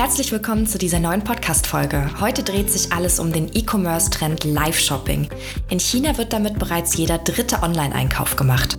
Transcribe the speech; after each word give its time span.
Herzlich 0.00 0.32
willkommen 0.32 0.66
zu 0.66 0.78
dieser 0.78 0.98
neuen 0.98 1.22
Podcast-Folge. 1.22 2.10
Heute 2.22 2.42
dreht 2.42 2.70
sich 2.70 2.90
alles 2.90 3.20
um 3.20 3.34
den 3.34 3.50
E-Commerce-Trend 3.54 4.44
Live-Shopping. 4.44 5.28
In 5.68 5.78
China 5.78 6.16
wird 6.16 6.32
damit 6.32 6.58
bereits 6.58 6.96
jeder 6.96 7.18
dritte 7.18 7.62
Online-Einkauf 7.62 8.34
gemacht. 8.34 8.78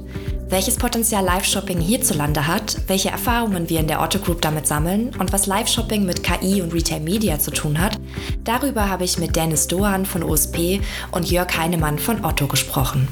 Welches 0.49 0.77
Potenzial 0.77 1.23
Live-Shopping 1.23 1.79
hierzulande 1.79 2.47
hat, 2.47 2.75
welche 2.87 3.09
Erfahrungen 3.09 3.69
wir 3.69 3.81
in 3.81 3.87
der 3.87 4.01
Otto 4.01 4.17
Group 4.17 4.41
damit 4.41 4.65
sammeln 4.65 5.11
und 5.19 5.31
was 5.31 5.45
Live-Shopping 5.45 6.07
mit 6.07 6.23
KI 6.23 6.59
und 6.59 6.73
Retail 6.73 7.01
Media 7.01 7.37
zu 7.37 7.51
tun 7.51 7.79
hat, 7.79 7.99
darüber 8.43 8.89
habe 8.89 9.03
ich 9.03 9.19
mit 9.19 9.35
Dennis 9.35 9.67
Dohan 9.67 10.07
von 10.07 10.23
OSP 10.23 10.81
und 11.11 11.29
Jörg 11.29 11.55
Heinemann 11.55 11.99
von 11.99 12.25
Otto 12.25 12.47
gesprochen. 12.47 13.07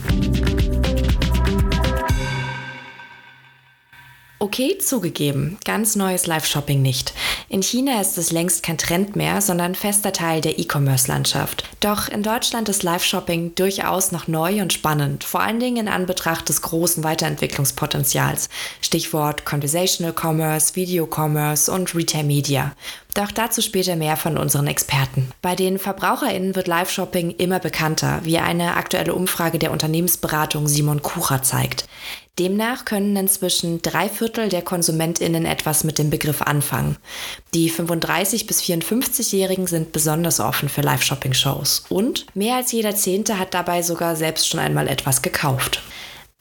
Okay, 4.41 4.77
zugegeben, 4.77 5.57
ganz 5.65 5.97
neues 5.97 6.25
Live-Shopping 6.25 6.81
nicht. 6.81 7.13
In 7.49 7.61
China 7.61 7.99
ist 7.99 8.17
es 8.17 8.31
längst 8.31 8.63
kein 8.63 8.77
Trend 8.77 9.17
mehr, 9.17 9.41
sondern 9.41 9.75
fester 9.75 10.13
Teil 10.13 10.39
der 10.39 10.57
E-Commerce-Landschaft. 10.57 11.65
Doch 11.81 12.07
in 12.07 12.23
Deutschland 12.23 12.69
ist 12.69 12.83
Live-Shopping 12.83 13.55
durchaus 13.55 14.13
noch 14.13 14.29
neu 14.29 14.61
und 14.61 14.71
spannend, 14.71 15.25
vor 15.25 15.41
allen 15.41 15.59
Dingen 15.59 15.75
in 15.75 15.87
Anbetracht 15.89 16.47
des 16.47 16.61
großen 16.61 17.03
Weiterentwicklungspotenzials. 17.03 18.47
Stichwort 18.79 19.43
Conversational 19.43 20.13
Commerce, 20.17 20.73
Video 20.77 21.05
Commerce 21.05 21.69
und 21.69 21.93
Retail 21.93 22.23
Media. 22.23 22.73
Doch 23.19 23.33
dazu 23.33 23.61
später 23.61 23.97
mehr 23.97 24.15
von 24.15 24.37
unseren 24.37 24.67
Experten. 24.67 25.29
Bei 25.41 25.53
den 25.53 25.77
VerbraucherInnen 25.77 26.55
wird 26.55 26.69
Live-Shopping 26.69 27.31
immer 27.31 27.59
bekannter, 27.59 28.21
wie 28.23 28.37
eine 28.37 28.77
aktuelle 28.77 29.13
Umfrage 29.13 29.59
der 29.59 29.71
Unternehmensberatung 29.71 30.69
Simon 30.69 31.01
Kucher 31.01 31.43
zeigt. 31.43 31.89
Demnach 32.39 32.85
können 32.85 33.17
inzwischen 33.17 33.81
drei 33.81 34.07
Viertel 34.07 34.47
der 34.47 34.61
KonsumentInnen 34.61 35.45
etwas 35.45 35.83
mit 35.83 35.97
dem 35.97 36.09
Begriff 36.09 36.41
anfangen. 36.41 36.95
Die 37.53 37.69
35- 37.69 38.47
bis 38.47 38.61
54-Jährigen 38.61 39.67
sind 39.67 39.91
besonders 39.91 40.39
offen 40.39 40.69
für 40.69 40.79
Live-Shopping-Shows. 40.79 41.87
Und 41.89 42.25
mehr 42.37 42.55
als 42.55 42.71
jeder 42.71 42.95
Zehnte 42.95 43.37
hat 43.37 43.53
dabei 43.53 43.81
sogar 43.81 44.15
selbst 44.15 44.47
schon 44.47 44.61
einmal 44.61 44.87
etwas 44.87 45.21
gekauft. 45.21 45.81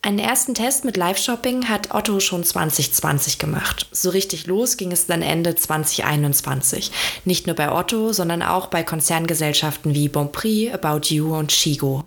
Einen 0.01 0.21
ersten 0.21 0.55
Test 0.55 0.85
mit 0.85 0.97
Live-Shopping 0.97 1.69
hat 1.69 1.93
Otto 1.93 2.21
schon 2.21 2.45
2020 2.45 3.39
gemacht. 3.39 3.89
So 3.91 4.11
richtig 4.11 4.47
los 4.47 4.77
ging 4.77 4.93
es 4.93 5.07
dann 5.07 5.23
Ende 5.23 5.57
2021. 5.57 6.93
Nicht 7.25 7.49
nur 7.49 7.57
bei 7.57 7.73
Otto, 7.73 8.13
sondern 8.13 8.43
auch 8.43 8.69
bei 8.69 8.85
Konzerngesellschaften 8.85 9.95
wie 9.95 10.09
Bonprix, 10.09 10.73
About 10.73 11.13
You 11.13 11.35
und 11.37 11.49
Chigo. 11.49 12.05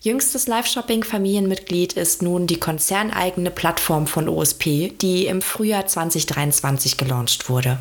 Jüngstes 0.00 0.48
Live-Shopping-Familienmitglied 0.48 1.92
ist 1.92 2.22
nun 2.22 2.48
die 2.48 2.58
konzerneigene 2.58 3.52
Plattform 3.52 4.08
von 4.08 4.28
OSP, 4.28 4.92
die 5.00 5.26
im 5.26 5.42
Frühjahr 5.42 5.86
2023 5.86 6.96
gelauncht 6.96 7.48
wurde. 7.48 7.78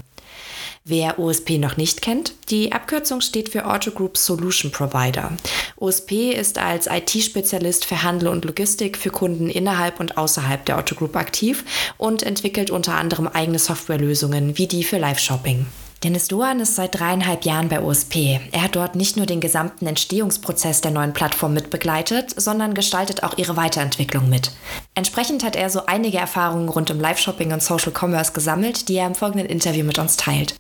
Wer 0.84 1.20
OSP 1.20 1.60
noch 1.60 1.78
nicht 1.78 2.02
kennt, 2.02 2.34
die 2.50 2.72
Abkürzung 2.72 3.22
steht 3.22 3.50
für 3.50 3.68
Auto 3.68 3.92
Group 3.92 4.18
Solution 4.18 4.72
Provider. 4.72 5.32
OSP 5.78 6.32
ist 6.32 6.58
als 6.58 6.88
IT-Spezialist 6.88 7.86
für 7.86 8.02
Handel 8.02 8.30
und 8.30 8.46
Logistik 8.46 8.98
für 8.98 9.12
Kunden 9.12 9.48
innerhalb 9.48 10.00
und 10.00 10.18
außerhalb 10.18 10.66
der 10.66 10.80
Auto 10.80 10.96
Group 10.96 11.16
aktiv 11.16 11.94
und 12.00 12.24
entwickelt 12.24 12.72
unter 12.72 12.96
anderem 12.96 13.28
eigene 13.28 13.60
Softwarelösungen 13.60 14.58
wie 14.58 14.66
die 14.66 14.84
für 14.84 14.98
Live-Shopping. 14.98 15.68
Dennis 16.04 16.30
Doan 16.30 16.60
ist 16.60 16.76
seit 16.76 17.00
dreieinhalb 17.00 17.46
Jahren 17.46 17.70
bei 17.70 17.80
OSP. 17.80 18.40
Er 18.52 18.64
hat 18.64 18.76
dort 18.76 18.96
nicht 18.96 19.18
nur 19.18 19.28
den 19.28 19.40
gesamten 19.40 19.86
Entstehungsprozess 19.86 20.82
der 20.82 20.90
neuen 20.90 21.14
Plattform 21.14 21.54
mitbegleitet, 21.54 22.34
sondern 22.36 22.74
gestaltet 22.74 23.22
auch 23.22 23.38
ihre 23.38 23.56
Weiterentwicklung 23.56 24.28
mit. 24.28 24.52
Entsprechend 24.96 25.44
hat 25.44 25.56
er 25.56 25.70
so 25.70 25.86
einige 25.86 26.18
Erfahrungen 26.18 26.70
rund 26.70 26.90
um 26.90 27.00
Live-Shopping 27.00 27.54
und 27.54 27.62
Social 27.62 27.94
Commerce 27.96 28.32
gesammelt, 28.32 28.90
die 28.90 28.96
er 28.96 29.06
im 29.06 29.14
folgenden 29.14 29.48
Interview 29.48 29.86
mit 29.86 30.00
uns 30.00 30.18
teilt. 30.18 30.56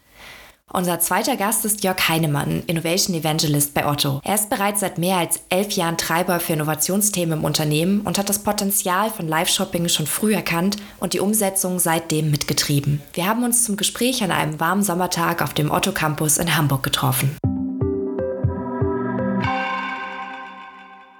Unser 0.73 1.01
zweiter 1.01 1.35
Gast 1.35 1.65
ist 1.65 1.83
Jörg 1.83 2.07
Heinemann, 2.07 2.63
Innovation 2.65 3.13
Evangelist 3.13 3.73
bei 3.73 3.85
Otto. 3.85 4.21
Er 4.23 4.35
ist 4.35 4.49
bereits 4.49 4.79
seit 4.79 4.97
mehr 4.97 5.17
als 5.17 5.41
elf 5.49 5.73
Jahren 5.73 5.97
Treiber 5.97 6.39
für 6.39 6.53
Innovationsthemen 6.53 7.39
im 7.39 7.43
Unternehmen 7.43 8.01
und 8.01 8.17
hat 8.17 8.29
das 8.29 8.39
Potenzial 8.39 9.09
von 9.09 9.27
Live-Shopping 9.27 9.89
schon 9.89 10.07
früh 10.07 10.33
erkannt 10.33 10.77
und 11.01 11.11
die 11.11 11.19
Umsetzung 11.19 11.77
seitdem 11.77 12.31
mitgetrieben. 12.31 13.01
Wir 13.11 13.27
haben 13.27 13.43
uns 13.43 13.65
zum 13.65 13.75
Gespräch 13.75 14.23
an 14.23 14.31
einem 14.31 14.61
warmen 14.61 14.81
Sommertag 14.81 15.41
auf 15.41 15.53
dem 15.53 15.71
Otto 15.71 15.91
Campus 15.91 16.37
in 16.37 16.55
Hamburg 16.55 16.83
getroffen. 16.83 17.35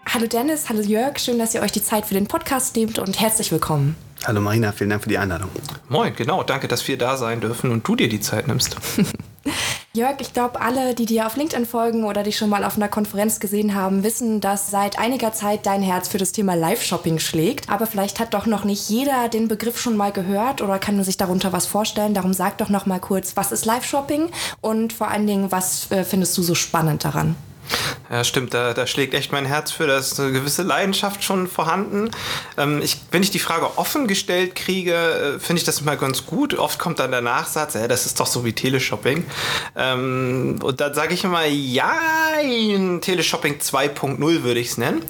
Hallo 0.08 0.28
Dennis, 0.28 0.70
hallo 0.70 0.81
Jörg, 0.81 1.20
schön, 1.20 1.40
dass 1.40 1.54
ihr 1.54 1.62
euch 1.62 1.74
die 1.74 1.84
Zeit 1.84 2.06
für 2.06 2.14
den 2.14 2.28
Podcast 2.28 2.78
nehmt 2.78 3.00
und 3.00 3.20
herzlich 3.20 3.52
willkommen. 3.52 3.98
Hallo 4.24 4.40
Marina, 4.40 4.72
vielen 4.72 4.92
Dank 4.92 5.04
für 5.04 5.09
die 5.09 5.18
Einladung. 5.18 5.50
Moin, 5.90 6.16
genau, 6.16 6.44
danke, 6.44 6.70
dass 6.70 6.88
wir 6.88 6.98
da 6.98 7.18
sein 7.18 7.42
dürfen 7.42 7.72
und 7.72 7.86
du 7.86 7.98
dir 7.98 8.08
die 8.08 8.22
Zeit 8.22 8.48
nimmst. 8.48 8.78
Jörg, 9.94 10.22
ich 10.22 10.34
glaube, 10.34 10.62
alle, 10.62 10.96
die 10.96 11.06
dir 11.06 11.28
auf 11.28 11.35
LinkedIn 11.35 11.66
folgen 11.66 12.06
oder 12.06 12.24
dich 12.24 12.38
schon 12.38 12.50
mal 12.50 12.63
auf 12.63 12.78
einer 12.78 12.88
Konferenz 12.88 13.41
gesehen 13.41 13.75
haben, 13.75 14.06
wissen, 14.06 14.40
dass 14.40 14.72
seit 14.72 14.97
einiger 14.97 15.34
Zeit 15.34 15.66
dein 15.66 15.81
Herz 15.81 16.07
für 16.07 16.18
das 16.18 16.31
Thema 16.31 16.53
Live-Shopping 16.53 17.19
schlägt. 17.19 17.69
Aber 17.69 17.85
vielleicht 17.85 18.22
hat 18.22 18.34
doch 18.34 18.46
noch 18.46 18.63
nicht 18.63 18.90
jeder 18.90 19.28
den 19.28 19.50
Begriff 19.50 19.78
schon 19.78 19.97
mal 19.97 20.13
gehört 20.13 20.62
oder 20.62 20.80
kann 20.80 21.03
sich 21.03 21.18
darunter 21.18 21.51
was 21.51 21.66
vorstellen. 21.66 22.13
Darum 22.13 22.31
sag 22.31 22.57
doch 22.59 22.69
noch 22.69 22.85
mal 22.85 23.00
kurz, 23.00 23.35
was 23.35 23.51
ist 23.51 23.66
Live-Shopping 23.66 24.30
und 24.62 24.94
vor 24.94 25.09
allen 25.09 25.28
Dingen, 25.28 25.51
was 25.51 25.91
äh, 25.91 26.06
findest 26.06 26.38
du 26.38 26.44
so 26.44 26.56
spannend 26.56 27.03
daran? 27.03 27.35
Ja, 28.12 28.26
stimmt, 28.26 28.54
da, 28.54 28.74
da 28.74 28.88
schlägt 28.88 29.14
echt 29.14 29.32
mein 29.32 29.46
Herz 29.46 29.72
für, 29.72 29.88
da 29.88 29.98
ist 29.98 30.20
eine 30.20 30.34
gewisse 30.34 30.64
Leidenschaft 30.64 31.24
schon 31.24 31.48
vorhanden. 31.48 32.12
Ähm, 32.58 32.82
ich, 32.82 32.98
wenn 33.12 33.24
ich 33.24 33.32
die 33.32 33.40
Frage 33.40 33.78
offen 33.78 34.08
gestellt 34.08 34.56
kriege, 34.56 34.94
äh, 34.94 35.40
finde 35.40 35.59
ich 35.59 35.64
das 35.66 35.80
immer 35.80 35.96
ganz 35.96 36.26
gut. 36.26 36.54
Oft 36.58 36.78
kommt 36.78 37.00
dann 37.00 37.12
der 37.12 37.22
Nachsatz, 37.22 37.76
ja, 37.76 37.88
das 37.88 38.06
ist 38.06 38.20
doch 38.20 38.28
so 38.28 38.44
wie 38.44 38.52
Teleshopping. 38.52 39.26
Ähm, 39.78 40.60
und 40.62 40.81
dann 40.81 40.94
sage 40.94 41.14
ich 41.14 41.24
immer, 41.24 41.46
ja, 41.46 41.94
Teleshopping 43.00 43.60
2.0 43.60 44.44
würde 44.44 44.60
ich 44.60 44.72
es 44.72 44.78
nennen. 44.78 45.04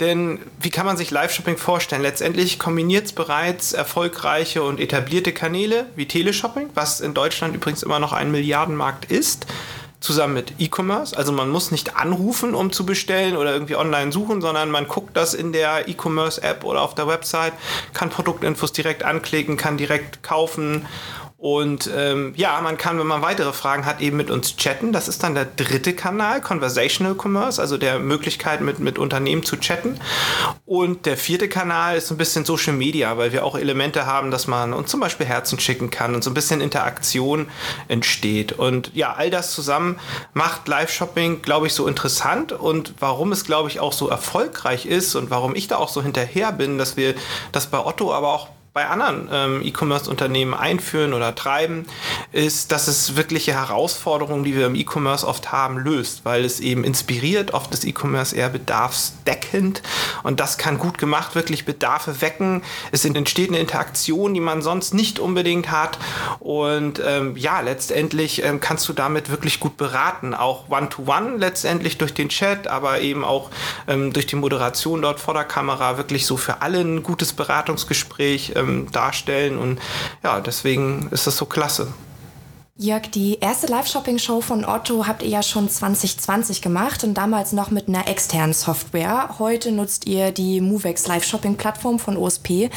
Denn 0.00 0.40
wie 0.60 0.70
kann 0.70 0.86
man 0.86 0.96
sich 0.96 1.12
Live-Shopping 1.12 1.56
vorstellen? 1.56 2.02
Letztendlich 2.02 2.58
kombiniert 2.58 3.06
es 3.06 3.12
bereits 3.12 3.72
erfolgreiche 3.72 4.62
und 4.62 4.80
etablierte 4.80 5.32
Kanäle 5.32 5.86
wie 5.94 6.06
Teleshopping, 6.06 6.70
was 6.74 7.00
in 7.00 7.14
Deutschland 7.14 7.54
übrigens 7.54 7.84
immer 7.84 8.00
noch 8.00 8.12
ein 8.12 8.32
Milliardenmarkt 8.32 9.04
ist 9.04 9.46
zusammen 10.00 10.34
mit 10.34 10.54
E-Commerce. 10.58 11.16
Also 11.16 11.32
man 11.32 11.50
muss 11.50 11.70
nicht 11.70 11.96
anrufen, 11.96 12.54
um 12.54 12.72
zu 12.72 12.84
bestellen 12.84 13.36
oder 13.36 13.52
irgendwie 13.52 13.76
online 13.76 14.12
suchen, 14.12 14.40
sondern 14.40 14.70
man 14.70 14.88
guckt 14.88 15.16
das 15.16 15.34
in 15.34 15.52
der 15.52 15.88
E-Commerce-App 15.88 16.64
oder 16.64 16.82
auf 16.82 16.94
der 16.94 17.06
Website, 17.06 17.52
kann 17.92 18.10
Produktinfos 18.10 18.72
direkt 18.72 19.02
anklicken, 19.02 19.56
kann 19.56 19.76
direkt 19.76 20.22
kaufen 20.22 20.86
und 21.40 21.88
ähm, 21.96 22.34
ja, 22.36 22.60
man 22.60 22.76
kann, 22.76 22.98
wenn 22.98 23.06
man 23.06 23.22
weitere 23.22 23.54
Fragen 23.54 23.86
hat, 23.86 24.02
eben 24.02 24.18
mit 24.18 24.30
uns 24.30 24.56
chatten. 24.56 24.92
Das 24.92 25.08
ist 25.08 25.22
dann 25.22 25.34
der 25.34 25.46
dritte 25.46 25.94
Kanal, 25.94 26.42
Conversational 26.42 27.14
Commerce, 27.14 27.58
also 27.58 27.78
der 27.78 27.98
Möglichkeit, 27.98 28.60
mit, 28.60 28.78
mit 28.78 28.98
Unternehmen 28.98 29.42
zu 29.42 29.56
chatten. 29.56 29.98
Und 30.66 31.06
der 31.06 31.16
vierte 31.16 31.48
Kanal 31.48 31.96
ist 31.96 32.10
ein 32.10 32.18
bisschen 32.18 32.44
Social 32.44 32.74
Media, 32.74 33.16
weil 33.16 33.32
wir 33.32 33.46
auch 33.46 33.56
Elemente 33.56 34.04
haben, 34.04 34.30
dass 34.30 34.48
man 34.48 34.74
uns 34.74 34.90
zum 34.90 35.00
Beispiel 35.00 35.24
Herzen 35.24 35.58
schicken 35.58 35.90
kann 35.90 36.14
und 36.14 36.22
so 36.22 36.28
ein 36.28 36.34
bisschen 36.34 36.60
Interaktion 36.60 37.48
entsteht. 37.88 38.52
Und 38.52 38.94
ja, 38.94 39.14
all 39.14 39.30
das 39.30 39.54
zusammen 39.54 39.98
macht 40.34 40.68
Live-Shopping, 40.68 41.40
glaube 41.40 41.68
ich, 41.68 41.72
so 41.72 41.86
interessant 41.86 42.52
und 42.52 42.92
warum 43.00 43.32
es, 43.32 43.46
glaube 43.46 43.70
ich, 43.70 43.80
auch 43.80 43.94
so 43.94 44.10
erfolgreich 44.10 44.84
ist 44.84 45.14
und 45.14 45.30
warum 45.30 45.56
ich 45.56 45.68
da 45.68 45.76
auch 45.76 45.88
so 45.88 46.02
hinterher 46.02 46.52
bin, 46.52 46.76
dass 46.76 46.98
wir 46.98 47.14
das 47.50 47.68
bei 47.68 47.78
Otto, 47.78 48.12
aber 48.12 48.28
auch 48.28 48.48
bei 48.72 48.86
anderen 48.86 49.28
ähm, 49.32 49.62
E-Commerce-Unternehmen 49.64 50.54
einführen 50.54 51.12
oder 51.12 51.34
treiben, 51.34 51.86
ist, 52.30 52.70
dass 52.70 52.86
es 52.86 53.16
wirkliche 53.16 53.52
Herausforderungen, 53.52 54.44
die 54.44 54.54
wir 54.54 54.66
im 54.66 54.76
E-Commerce 54.76 55.26
oft 55.26 55.50
haben, 55.50 55.78
löst, 55.78 56.24
weil 56.24 56.44
es 56.44 56.60
eben 56.60 56.84
inspiriert. 56.84 57.52
Oft 57.52 57.72
ist 57.74 57.84
E-Commerce 57.84 58.36
eher 58.36 58.48
bedarfsdeckend 58.48 59.82
und 60.22 60.38
das 60.38 60.56
kann 60.56 60.78
gut 60.78 60.98
gemacht 60.98 61.34
wirklich 61.34 61.64
Bedarfe 61.64 62.20
wecken. 62.20 62.62
Es 62.92 63.04
entsteht 63.04 63.48
eine 63.48 63.58
Interaktion, 63.58 64.34
die 64.34 64.40
man 64.40 64.62
sonst 64.62 64.94
nicht 64.94 65.18
unbedingt 65.18 65.72
hat 65.72 65.98
und 66.38 67.02
ähm, 67.04 67.36
ja, 67.36 67.60
letztendlich 67.60 68.44
ähm, 68.44 68.60
kannst 68.60 68.88
du 68.88 68.92
damit 68.92 69.30
wirklich 69.30 69.58
gut 69.58 69.78
beraten, 69.78 70.32
auch 70.32 70.68
One-to-One 70.68 71.30
-one 71.30 71.38
letztendlich 71.38 71.98
durch 71.98 72.14
den 72.14 72.28
Chat, 72.28 72.68
aber 72.68 73.00
eben 73.00 73.24
auch 73.24 73.50
ähm, 73.88 74.12
durch 74.12 74.26
die 74.26 74.36
Moderation 74.36 75.02
dort 75.02 75.18
vor 75.18 75.34
der 75.34 75.44
Kamera 75.44 75.96
wirklich 75.96 76.24
so 76.24 76.36
für 76.36 76.62
alle 76.62 76.78
ein 76.80 77.02
gutes 77.02 77.32
Beratungsgespräch 77.32 78.52
ähm, 78.60 78.90
darstellen. 78.92 79.58
Und 79.58 79.80
ja, 80.22 80.40
deswegen 80.40 81.08
ist 81.10 81.26
das 81.26 81.36
so 81.36 81.46
klasse. 81.46 81.88
Jörg, 82.82 83.10
die 83.10 83.38
erste 83.40 83.66
Live-Shopping-Show 83.66 84.40
von 84.40 84.64
Otto 84.64 85.06
habt 85.06 85.22
ihr 85.22 85.28
ja 85.28 85.42
schon 85.42 85.68
2020 85.68 86.62
gemacht 86.62 87.04
und 87.04 87.12
damals 87.12 87.52
noch 87.52 87.70
mit 87.70 87.88
einer 87.88 88.08
externen 88.08 88.54
Software. 88.54 89.34
Heute 89.38 89.70
nutzt 89.70 90.06
ihr 90.06 90.30
die 90.32 90.62
Movex 90.62 91.06
Live-Shopping-Plattform 91.06 91.98
von 91.98 92.16
OSP. 92.16 92.70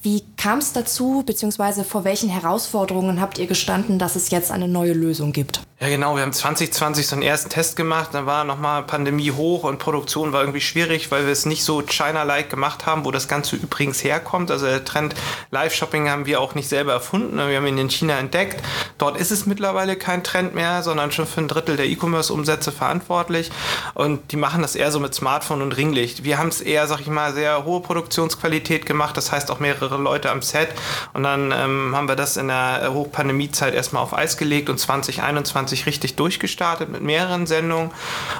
Wie 0.00 0.24
kam 0.38 0.60
es 0.60 0.72
dazu, 0.72 1.24
beziehungsweise 1.26 1.84
vor 1.84 2.04
welchen 2.04 2.30
Herausforderungen 2.30 3.20
habt 3.20 3.38
ihr 3.38 3.46
gestanden, 3.46 3.98
dass 3.98 4.16
es 4.16 4.30
jetzt 4.30 4.50
eine 4.50 4.66
neue 4.66 4.94
Lösung 4.94 5.32
gibt? 5.32 5.60
Ja, 5.82 5.88
genau. 5.88 6.14
Wir 6.14 6.22
haben 6.22 6.32
2020 6.34 7.06
so 7.06 7.16
einen 7.16 7.22
ersten 7.22 7.48
Test 7.48 7.74
gemacht. 7.74 8.10
Dann 8.12 8.26
war 8.26 8.44
nochmal 8.44 8.82
Pandemie 8.82 9.30
hoch 9.30 9.64
und 9.64 9.78
Produktion 9.78 10.30
war 10.30 10.42
irgendwie 10.42 10.60
schwierig, 10.60 11.10
weil 11.10 11.24
wir 11.24 11.32
es 11.32 11.46
nicht 11.46 11.64
so 11.64 11.80
China-like 11.80 12.50
gemacht 12.50 12.84
haben, 12.84 13.06
wo 13.06 13.10
das 13.10 13.28
Ganze 13.28 13.56
übrigens 13.56 14.04
herkommt. 14.04 14.50
Also 14.50 14.66
der 14.66 14.84
Trend 14.84 15.14
Live-Shopping 15.50 16.10
haben 16.10 16.26
wir 16.26 16.42
auch 16.42 16.54
nicht 16.54 16.68
selber 16.68 16.92
erfunden. 16.92 17.38
Wir 17.38 17.56
haben 17.56 17.66
ihn 17.66 17.78
in 17.78 17.88
China 17.88 18.18
entdeckt. 18.18 18.62
Dort 18.98 19.18
ist 19.18 19.30
es 19.30 19.46
mittlerweile 19.50 19.96
kein 19.96 20.24
Trend 20.24 20.54
mehr, 20.54 20.82
sondern 20.82 21.12
schon 21.12 21.26
für 21.26 21.42
ein 21.42 21.48
Drittel 21.48 21.76
der 21.76 21.86
E-Commerce-Umsätze 21.86 22.72
verantwortlich. 22.72 23.50
Und 23.92 24.32
die 24.32 24.36
machen 24.36 24.62
das 24.62 24.74
eher 24.74 24.90
so 24.90 24.98
mit 24.98 25.14
Smartphone 25.14 25.60
und 25.60 25.76
Ringlicht. 25.76 26.24
Wir 26.24 26.38
haben 26.38 26.48
es 26.48 26.62
eher, 26.62 26.86
sag 26.86 27.00
ich 27.00 27.08
mal, 27.08 27.34
sehr 27.34 27.66
hohe 27.66 27.82
Produktionsqualität 27.82 28.86
gemacht. 28.86 29.16
Das 29.16 29.30
heißt 29.30 29.50
auch 29.50 29.60
mehrere 29.60 29.98
Leute 29.98 30.30
am 30.30 30.40
Set. 30.40 30.70
Und 31.12 31.24
dann 31.24 31.52
ähm, 31.52 31.94
haben 31.94 32.08
wir 32.08 32.16
das 32.16 32.38
in 32.38 32.48
der 32.48 32.90
Hochpandemiezeit 32.94 33.74
erstmal 33.74 34.02
auf 34.02 34.14
Eis 34.14 34.38
gelegt 34.38 34.70
und 34.70 34.78
2021 34.78 35.50
2020 35.50 35.86
richtig 35.86 36.16
durchgestartet 36.16 36.88
mit 36.88 37.02
mehreren 37.02 37.46
Sendungen. 37.46 37.90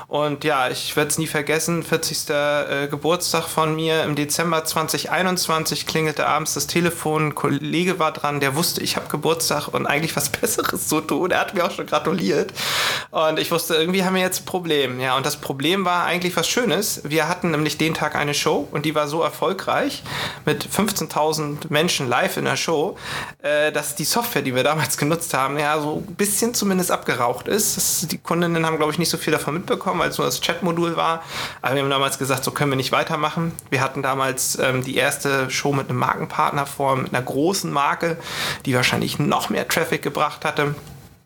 Und 0.08 0.44
ja, 0.44 0.68
ich 0.68 0.96
werde 0.96 1.10
es 1.10 1.18
nie 1.18 1.26
vergessen, 1.26 1.82
40. 1.82 2.30
Äh, 2.30 2.88
Geburtstag 2.88 3.46
von 3.46 3.74
mir 3.74 4.04
im 4.04 4.14
Dezember 4.14 4.64
2021 4.64 5.86
klingelte 5.86 6.26
abends 6.26 6.54
das 6.54 6.66
Telefon, 6.66 7.28
ein 7.28 7.34
Kollege 7.34 7.98
war 7.98 8.12
dran, 8.12 8.40
der 8.40 8.54
wusste, 8.54 8.82
ich 8.82 8.96
habe 8.96 9.08
Geburtstag 9.08 9.68
und 9.68 9.86
eigentlich 9.86 10.16
was 10.16 10.28
Besseres 10.40 10.88
zu 10.88 10.99
tun. 11.00 11.30
Er 11.30 11.40
hat 11.40 11.54
mir 11.54 11.64
auch 11.64 11.70
schon 11.70 11.86
gratuliert. 11.86 12.52
Und 13.10 13.38
ich 13.38 13.50
wusste, 13.50 13.74
irgendwie 13.74 14.04
haben 14.04 14.14
wir 14.14 14.22
jetzt 14.22 14.42
ein 14.42 14.44
Problem. 14.44 15.00
Ja, 15.00 15.16
und 15.16 15.26
das 15.26 15.36
Problem 15.36 15.84
war 15.84 16.04
eigentlich 16.04 16.36
was 16.36 16.48
Schönes. 16.48 17.02
Wir 17.04 17.28
hatten 17.28 17.50
nämlich 17.50 17.78
den 17.78 17.94
Tag 17.94 18.16
eine 18.16 18.34
Show 18.34 18.68
und 18.70 18.84
die 18.84 18.94
war 18.94 19.08
so 19.08 19.22
erfolgreich 19.22 20.02
mit 20.44 20.66
15.000 20.66 21.66
Menschen 21.68 22.08
live 22.08 22.36
in 22.36 22.44
der 22.44 22.56
Show, 22.56 22.96
äh, 23.42 23.72
dass 23.72 23.94
die 23.94 24.04
Software, 24.04 24.42
die 24.42 24.54
wir 24.54 24.64
damals 24.64 24.96
genutzt 24.96 25.34
haben, 25.34 25.58
ja, 25.58 25.80
so 25.80 26.04
ein 26.06 26.14
bisschen 26.14 26.54
zumindest 26.54 26.90
abgeraucht 26.90 27.20
geraucht 27.20 27.48
ist. 27.48 28.10
Die 28.12 28.18
Kundinnen 28.18 28.64
haben, 28.64 28.76
glaube 28.76 28.92
ich, 28.92 28.98
nicht 28.98 29.10
so 29.10 29.18
viel 29.18 29.32
davon 29.32 29.54
mitbekommen, 29.54 30.00
als 30.00 30.18
nur 30.18 30.26
das 30.26 30.40
Chatmodul 30.40 30.96
war. 30.96 31.22
Aber 31.62 31.74
wir 31.74 31.82
haben 31.82 31.90
damals 31.90 32.18
gesagt, 32.18 32.44
so 32.44 32.50
können 32.50 32.70
wir 32.70 32.76
nicht 32.76 32.92
weitermachen. 32.92 33.52
Wir 33.68 33.80
hatten 33.80 34.02
damals 34.02 34.58
ähm, 34.58 34.82
die 34.82 34.96
erste 34.96 35.50
Show 35.50 35.72
mit 35.72 35.88
einem 35.88 35.98
Markenpartner 35.98 36.66
vor, 36.66 36.96
mit 36.96 37.12
einer 37.12 37.22
großen 37.22 37.70
Marke, 37.70 38.16
die 38.66 38.74
wahrscheinlich 38.74 39.18
noch 39.18 39.50
mehr 39.50 39.68
Traffic 39.68 40.02
gebracht 40.02 40.44
hatte 40.44 40.74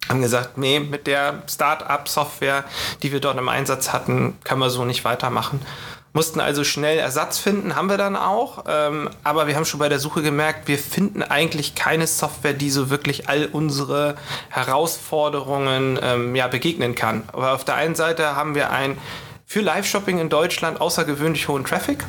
haben 0.09 0.23
gesagt, 0.23 0.59
nee, 0.59 0.81
mit 0.81 1.07
der 1.07 1.43
Start-up-Software, 1.49 2.65
die 3.03 3.13
wir 3.13 3.21
dort 3.21 3.39
im 3.39 3.49
Einsatz 3.49 3.93
hatten, 3.93 4.39
können 4.45 4.61
wir 4.61 4.71
so 4.71 4.85
nicht 4.85 5.05
weitermachen 5.05 5.61
mussten 6.15 6.41
also 6.41 6.63
schnell 6.63 6.99
Ersatz 6.99 7.39
finden, 7.39 7.75
haben 7.75 7.91
wir 7.91 7.99
dann 7.99 8.17
auch. 8.17 8.65
Ähm, 8.69 9.11
aber 9.25 9.49
wir 9.49 9.57
haben 9.57 9.65
schon 9.65 9.81
bei 9.81 9.89
der 9.89 9.99
Suche 9.99 10.23
gemerkt, 10.23 10.69
wir 10.69 10.79
finden 10.79 11.23
eigentlich 11.23 11.75
keine 11.75 12.07
Software, 12.07 12.55
die 12.55 12.71
so 12.71 12.89
wirklich 12.89 13.29
all 13.29 13.47
unsere 13.47 14.15
Herausforderungen 14.49 15.99
ähm, 16.01 16.37
ja, 16.37 16.47
begegnen 16.47 16.95
kann. 16.95 17.25
Aber 17.33 17.53
auf 17.53 17.65
der 17.65 17.75
einen 17.75 17.97
Seite 17.97 18.37
haben 18.37 18.55
wir 18.55 18.71
ein 18.71 18.97
für 19.45 19.61
Live-Shopping 19.61 20.19
in 20.19 20.29
Deutschland 20.29 20.81
außergewöhnlich 20.81 21.49
hohen 21.49 21.65
Traffic. 21.65 22.05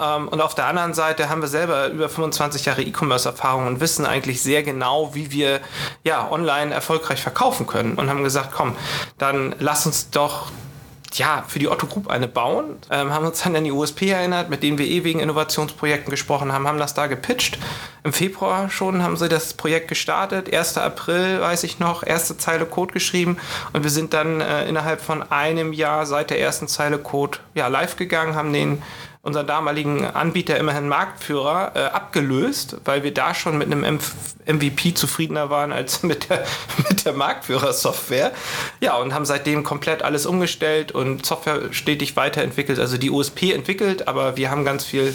Ähm, 0.00 0.28
und 0.28 0.40
auf 0.40 0.54
der 0.54 0.66
anderen 0.66 0.94
Seite 0.94 1.28
haben 1.28 1.40
wir 1.40 1.48
selber 1.48 1.88
über 1.88 2.08
25 2.08 2.64
Jahre 2.64 2.82
E-Commerce-Erfahrung 2.82 3.66
und 3.66 3.80
wissen 3.80 4.06
eigentlich 4.06 4.42
sehr 4.42 4.62
genau, 4.62 5.14
wie 5.14 5.30
wir 5.30 5.60
ja, 6.04 6.30
online 6.30 6.74
erfolgreich 6.74 7.22
verkaufen 7.22 7.66
können. 7.66 7.94
Und 7.94 8.08
haben 8.10 8.24
gesagt, 8.24 8.50
komm, 8.54 8.76
dann 9.18 9.54
lass 9.58 9.86
uns 9.86 10.10
doch 10.10 10.50
ja, 11.18 11.44
für 11.46 11.58
die 11.58 11.68
Otto 11.68 11.86
Group 11.86 12.08
eine 12.08 12.28
bauen, 12.28 12.76
ähm, 12.90 13.12
haben 13.12 13.26
uns 13.26 13.42
dann 13.42 13.56
an 13.56 13.64
die 13.64 13.72
USP 13.72 14.10
erinnert, 14.10 14.50
mit 14.50 14.62
denen 14.62 14.78
wir 14.78 14.86
eh 14.86 15.04
wegen 15.04 15.20
Innovationsprojekten 15.20 16.10
gesprochen 16.10 16.52
haben, 16.52 16.66
haben 16.66 16.78
das 16.78 16.94
da 16.94 17.06
gepitcht. 17.06 17.58
Im 18.04 18.12
Februar 18.12 18.70
schon 18.70 19.02
haben 19.02 19.16
sie 19.16 19.28
das 19.28 19.54
Projekt 19.54 19.88
gestartet. 19.88 20.52
1. 20.52 20.78
April, 20.78 21.40
weiß 21.40 21.64
ich 21.64 21.78
noch, 21.78 22.02
erste 22.02 22.36
Zeile 22.36 22.66
Code 22.66 22.92
geschrieben 22.92 23.38
und 23.72 23.82
wir 23.82 23.90
sind 23.90 24.12
dann 24.12 24.40
äh, 24.40 24.68
innerhalb 24.68 25.00
von 25.00 25.22
einem 25.30 25.72
Jahr 25.72 26.06
seit 26.06 26.30
der 26.30 26.40
ersten 26.40 26.68
Zeile 26.68 26.98
Code 26.98 27.38
ja, 27.54 27.68
live 27.68 27.96
gegangen, 27.96 28.34
haben 28.34 28.52
den 28.52 28.82
unseren 29.26 29.48
damaligen 29.48 30.04
Anbieter 30.04 30.56
immerhin 30.56 30.86
Marktführer 30.88 31.72
äh, 31.74 31.78
abgelöst, 31.86 32.76
weil 32.84 33.02
wir 33.02 33.12
da 33.12 33.34
schon 33.34 33.58
mit 33.58 33.66
einem 33.66 33.82
M 33.82 33.98
MVP 34.46 34.94
zufriedener 34.94 35.50
waren 35.50 35.72
als 35.72 36.02
mit 36.04 36.30
der, 36.30 36.44
mit 36.88 37.04
der 37.04 37.12
Marktführer-Software. 37.12 38.30
Ja, 38.80 38.96
und 38.96 39.12
haben 39.12 39.24
seitdem 39.24 39.64
komplett 39.64 40.02
alles 40.02 40.26
umgestellt 40.26 40.92
und 40.92 41.26
Software 41.26 41.72
stetig 41.72 42.14
weiterentwickelt, 42.14 42.78
also 42.78 42.98
die 42.98 43.10
USP 43.10 43.52
entwickelt, 43.52 44.06
aber 44.06 44.36
wir 44.36 44.52
haben 44.52 44.64
ganz 44.64 44.84
viel 44.84 45.12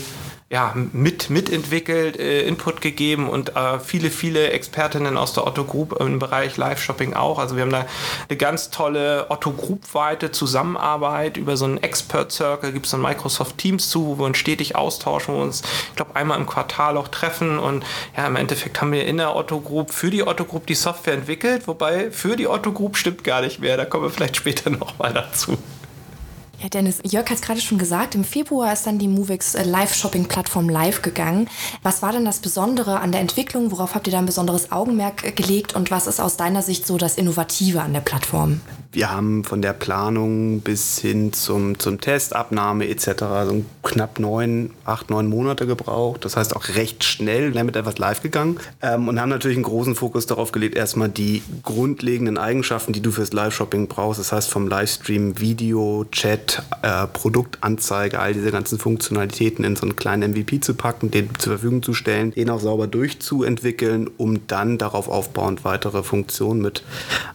ja, 0.52 0.74
mit, 0.76 1.30
mitentwickelt, 1.30 2.20
äh, 2.20 2.42
Input 2.42 2.82
gegeben 2.82 3.30
und 3.30 3.56
äh, 3.56 3.80
viele, 3.80 4.10
viele 4.10 4.50
Expertinnen 4.50 5.16
aus 5.16 5.32
der 5.32 5.48
Otto 5.48 5.64
Group 5.64 5.98
im 6.02 6.20
Bereich 6.20 6.58
Live-Shopping 6.58 7.14
auch. 7.14 7.40
Also 7.40 7.56
wir 7.56 7.64
haben 7.64 7.72
da 7.72 7.86
eine 8.28 8.38
ganz 8.38 8.70
tolle 8.70 9.28
Otto 9.30 9.52
Group-weite 9.52 10.32
Zusammenarbeit 10.32 11.38
über 11.38 11.56
so 11.56 11.64
einen 11.64 11.78
Expert 11.78 12.34
Circle, 12.34 12.74
gibt 12.74 12.86
es 12.86 12.92
dann 12.92 13.02
Microsoft 13.02 13.60
Teams 13.60 13.90
zu, 13.90 14.06
wo 14.06 14.20
wir 14.20 14.26
uns 14.26 14.38
stetig 14.38 14.76
austauschen, 14.76 15.36
wo 15.36 15.38
wir 15.38 15.46
uns, 15.46 15.62
ich 15.90 15.96
glaube, 15.96 16.18
einmal 16.18 16.38
im 16.38 16.46
Quartal 16.46 16.98
auch 16.98 17.08
treffen 17.08 17.58
und 17.58 17.86
ja, 18.18 18.28
im 18.28 18.36
Endeffekt 18.36 18.82
haben 18.82 18.92
wir 18.92 19.06
in 19.06 19.18
der 19.18 19.34
Otto 19.38 19.62
Group 19.62 19.92
für 19.94 20.10
die 20.10 20.28
Otto 20.28 20.44
Group 20.44 20.68
die 20.68 20.76
Software 20.76 21.14
entwickelt, 21.14 21.66
wobei 21.70 22.12
für 22.12 22.36
die 22.36 22.50
Otto 22.50 22.74
Group 22.74 22.98
stimmt 22.98 23.24
gar 23.24 23.40
nicht 23.40 23.62
mehr, 23.62 23.78
da 23.78 23.86
kommen 23.86 24.04
wir 24.04 24.10
vielleicht 24.10 24.36
später 24.36 24.70
nochmal 24.70 25.14
dazu. 25.14 25.58
Ja, 26.62 26.70
Dennis, 26.70 27.00
Jörg 27.04 27.28
hat 27.28 27.38
es 27.38 27.42
gerade 27.42 27.60
schon 27.60 27.80
gesagt, 27.80 28.14
im 28.14 28.24
Februar 28.24 28.72
ist 28.72 28.86
dann 28.86 29.00
die 29.00 29.08
Movix 29.08 29.56
äh, 29.56 29.64
Live-Shopping-Plattform 29.64 30.70
live 30.70 31.02
gegangen. 31.02 31.50
Was 31.82 32.04
war 32.04 32.12
denn 32.12 32.24
das 32.24 32.38
Besondere 32.38 33.00
an 33.00 33.12
der 33.12 33.20
Entwicklung? 33.20 33.72
Worauf 33.72 33.96
habt 33.96 34.06
ihr 34.06 34.12
da 34.12 34.20
ein 34.20 34.28
besonderes 34.28 34.72
Augenmerk 34.72 35.24
äh, 35.24 35.32
gelegt 35.32 35.76
und 35.76 35.90
was 35.90 36.06
ist 36.06 36.20
aus 36.20 36.38
deiner 36.38 36.62
Sicht 36.62 36.86
so 36.86 37.00
das 37.00 37.16
Innovative 37.16 37.82
an 37.82 37.94
der 37.94 38.02
Plattform? 38.02 38.62
Wir 38.94 39.10
haben 39.10 39.46
von 39.46 39.62
der 39.62 39.72
Planung 39.72 40.60
bis 40.60 41.00
hin 41.00 41.32
zum, 41.32 41.80
zum 41.80 42.02
Test, 42.02 42.36
Abnahme 42.36 42.90
etc. 42.90 43.06
so 43.46 43.64
knapp 43.84 44.20
neun, 44.20 44.72
acht, 44.84 45.10
neun 45.10 45.30
Monate 45.30 45.66
gebraucht. 45.66 46.26
Das 46.26 46.36
heißt 46.36 46.54
auch 46.58 46.68
recht 46.76 47.06
schnell 47.06 47.54
damit 47.54 47.78
etwas 47.78 47.98
live 48.00 48.22
gegangen 48.22 48.60
ähm, 48.82 49.08
und 49.08 49.22
haben 49.22 49.30
natürlich 49.30 49.56
einen 49.56 49.64
großen 49.64 49.96
Fokus 49.96 50.26
darauf 50.26 50.52
gelegt, 50.52 50.76
erstmal 50.76 51.08
die 51.08 51.42
grundlegenden 51.64 52.38
Eigenschaften, 52.38 52.92
die 52.92 53.00
du 53.00 53.12
fürs 53.12 53.32
Live-Shopping 53.32 53.88
brauchst. 53.88 54.20
Das 54.20 54.34
heißt 54.34 54.50
vom 54.50 54.68
Livestream, 54.68 55.40
Video, 55.40 56.06
Chat, 56.12 56.62
äh, 56.82 57.08
Produktanzeige, 57.08 58.20
all 58.20 58.34
diese 58.34 58.52
ganzen 58.52 58.78
Funktionalitäten 58.78 59.64
in 59.64 59.78
so 59.78 59.84
einen 59.84 59.96
kleinen 59.96 60.32
MVP 60.32 60.60
zu 60.60 60.74
packen, 60.74 61.12
den 61.12 61.30
zur 61.38 61.54
Verfügung 61.54 61.82
zu 61.82 61.94
stellen, 61.94 62.32
den 62.32 62.50
auch 62.50 62.60
sauber 62.60 62.88
durchzuentwickeln, 62.88 64.10
um 64.18 64.46
dann 64.48 64.78
darauf 64.78 65.08
aufbauend 65.08 65.64
weitere 65.64 66.04
Funktionen 66.04 66.62
mit 66.62 66.84